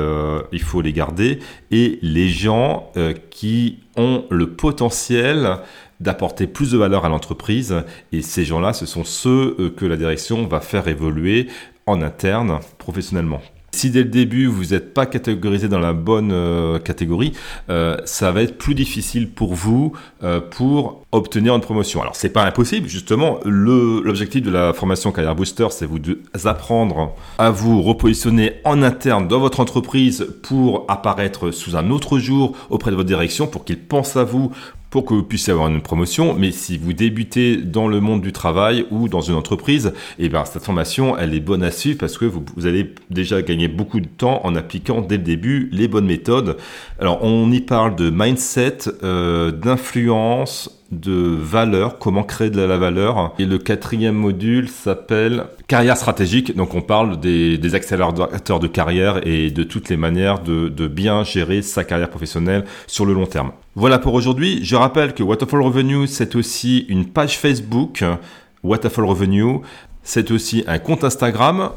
il 0.52 0.62
faut 0.62 0.82
les 0.82 0.92
garder, 0.92 1.40
et 1.72 1.98
les 2.02 2.28
gens 2.28 2.92
qui 3.30 3.80
ont 3.96 4.24
le 4.30 4.50
potentiel 4.50 5.56
d'apporter 5.98 6.46
plus 6.46 6.70
de 6.70 6.78
valeur 6.78 7.04
à 7.04 7.08
l'entreprise. 7.08 7.82
Et 8.12 8.22
ces 8.22 8.44
gens-là, 8.44 8.72
ce 8.72 8.86
sont 8.86 9.04
ceux 9.04 9.74
que 9.76 9.84
la 9.84 9.96
direction 9.96 10.46
va 10.46 10.60
faire 10.60 10.86
évoluer 10.86 11.48
en 11.90 12.02
interne 12.02 12.60
professionnellement. 12.78 13.40
Si 13.72 13.90
dès 13.90 14.02
le 14.02 14.08
début 14.08 14.46
vous 14.46 14.66
n'êtes 14.66 14.92
pas 14.92 15.06
catégorisé 15.06 15.68
dans 15.68 15.78
la 15.78 15.92
bonne 15.92 16.32
euh, 16.32 16.78
catégorie, 16.78 17.32
euh, 17.68 17.96
ça 18.04 18.32
va 18.32 18.42
être 18.42 18.58
plus 18.58 18.74
difficile 18.74 19.30
pour 19.30 19.54
vous 19.54 19.92
euh, 20.24 20.40
pour 20.40 21.06
obtenir 21.12 21.54
une 21.54 21.60
promotion. 21.60 22.02
Alors 22.02 22.16
c'est 22.16 22.30
pas 22.30 22.44
impossible, 22.44 22.88
justement. 22.88 23.38
L'objectif 23.44 24.42
de 24.42 24.50
la 24.50 24.72
formation 24.72 25.12
Carrière 25.12 25.36
Booster, 25.36 25.68
c'est 25.70 25.86
vous 25.86 25.98
apprendre 26.44 27.14
à 27.38 27.50
vous 27.50 27.80
repositionner 27.82 28.54
en 28.64 28.82
interne 28.82 29.28
dans 29.28 29.38
votre 29.38 29.60
entreprise 29.60 30.26
pour 30.42 30.84
apparaître 30.88 31.50
sous 31.50 31.76
un 31.76 31.90
autre 31.90 32.18
jour 32.18 32.56
auprès 32.70 32.90
de 32.90 32.96
votre 32.96 33.08
direction, 33.08 33.46
pour 33.46 33.64
qu'ils 33.64 33.80
pensent 33.80 34.16
à 34.16 34.24
vous 34.24 34.52
pour 34.90 35.04
que 35.04 35.14
vous 35.14 35.22
puissiez 35.22 35.52
avoir 35.52 35.68
une 35.68 35.80
promotion. 35.80 36.34
Mais 36.34 36.50
si 36.50 36.76
vous 36.76 36.92
débutez 36.92 37.56
dans 37.56 37.88
le 37.88 38.00
monde 38.00 38.20
du 38.20 38.32
travail 38.32 38.86
ou 38.90 39.08
dans 39.08 39.20
une 39.20 39.34
entreprise, 39.34 39.92
et 40.18 40.26
eh 40.26 40.28
bien, 40.28 40.44
cette 40.44 40.64
formation, 40.64 41.16
elle 41.16 41.34
est 41.34 41.40
bonne 41.40 41.62
à 41.62 41.70
suivre 41.70 41.98
parce 41.98 42.18
que 42.18 42.24
vous, 42.24 42.44
vous, 42.56 42.66
allez 42.66 42.94
déjà 43.10 43.40
gagner 43.42 43.68
beaucoup 43.68 44.00
de 44.00 44.08
temps 44.08 44.40
en 44.44 44.54
appliquant 44.56 45.00
dès 45.00 45.16
le 45.16 45.22
début 45.22 45.68
les 45.72 45.88
bonnes 45.88 46.06
méthodes. 46.06 46.56
Alors, 46.98 47.22
on 47.22 47.50
y 47.50 47.60
parle 47.60 47.94
de 47.96 48.10
mindset, 48.10 48.78
euh, 49.02 49.52
d'influence, 49.52 50.79
de 50.90 51.12
valeur, 51.12 51.98
comment 51.98 52.24
créer 52.24 52.50
de 52.50 52.60
la 52.60 52.76
valeur. 52.76 53.32
Et 53.38 53.46
le 53.46 53.58
quatrième 53.58 54.16
module 54.16 54.68
s'appelle 54.68 55.44
carrière 55.68 55.96
stratégique. 55.96 56.56
Donc 56.56 56.74
on 56.74 56.80
parle 56.80 57.20
des, 57.20 57.74
accélérateurs 57.74 58.60
de 58.60 58.66
carrière 58.66 59.26
et 59.26 59.50
de 59.50 59.62
toutes 59.62 59.88
les 59.88 59.96
manières 59.96 60.40
de, 60.40 60.68
de, 60.68 60.86
bien 60.88 61.22
gérer 61.22 61.62
sa 61.62 61.84
carrière 61.84 62.10
professionnelle 62.10 62.64
sur 62.86 63.06
le 63.06 63.12
long 63.12 63.26
terme. 63.26 63.52
Voilà 63.76 63.98
pour 63.98 64.14
aujourd'hui. 64.14 64.64
Je 64.64 64.74
rappelle 64.74 65.14
que 65.14 65.22
Waterfall 65.22 65.62
Revenue, 65.62 66.06
c'est 66.06 66.34
aussi 66.34 66.86
une 66.88 67.06
page 67.06 67.38
Facebook, 67.38 68.04
Waterfall 68.64 69.04
Revenue. 69.04 69.60
C'est 70.02 70.30
aussi 70.30 70.64
un 70.66 70.78
compte 70.78 71.04
Instagram 71.04 71.70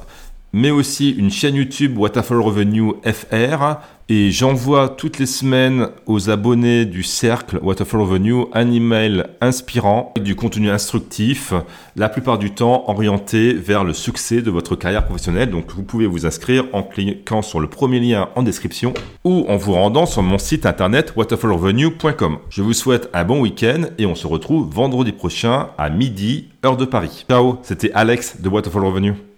mais 0.53 0.71
aussi 0.71 1.09
une 1.09 1.31
chaîne 1.31 1.55
YouTube 1.55 1.97
Waterfall 1.97 2.39
Revenue 2.39 2.93
FR. 3.03 3.79
Et 4.09 4.31
j'envoie 4.31 4.89
toutes 4.89 5.17
les 5.17 5.25
semaines 5.25 5.87
aux 6.07 6.29
abonnés 6.29 6.85
du 6.85 7.03
cercle 7.03 7.57
Waterfall 7.63 8.01
Revenue 8.01 8.43
un 8.53 8.69
email 8.69 9.23
inspirant 9.39 10.11
avec 10.15 10.27
du 10.27 10.35
contenu 10.35 10.69
instructif, 10.69 11.53
la 11.95 12.09
plupart 12.09 12.37
du 12.37 12.51
temps 12.51 12.83
orienté 12.89 13.53
vers 13.53 13.85
le 13.85 13.93
succès 13.93 14.41
de 14.41 14.51
votre 14.51 14.75
carrière 14.75 15.05
professionnelle. 15.05 15.49
Donc 15.49 15.71
vous 15.71 15.83
pouvez 15.83 16.05
vous 16.05 16.25
inscrire 16.25 16.65
en 16.73 16.83
cliquant 16.83 17.41
sur 17.41 17.61
le 17.61 17.67
premier 17.67 18.01
lien 18.01 18.27
en 18.35 18.43
description 18.43 18.93
ou 19.23 19.45
en 19.47 19.55
vous 19.55 19.71
rendant 19.71 20.05
sur 20.05 20.21
mon 20.21 20.37
site 20.37 20.65
internet 20.65 21.13
waterfallrevenue.com. 21.15 22.39
Je 22.49 22.61
vous 22.61 22.73
souhaite 22.73 23.09
un 23.13 23.23
bon 23.23 23.39
week-end 23.39 23.83
et 23.97 24.05
on 24.05 24.15
se 24.15 24.27
retrouve 24.27 24.69
vendredi 24.69 25.13
prochain 25.13 25.69
à 25.77 25.89
midi, 25.89 26.49
heure 26.65 26.75
de 26.75 26.85
Paris. 26.85 27.25
Ciao, 27.29 27.57
c'était 27.63 27.91
Alex 27.93 28.41
de 28.41 28.49
Waterfall 28.49 28.83
Revenue. 28.83 29.13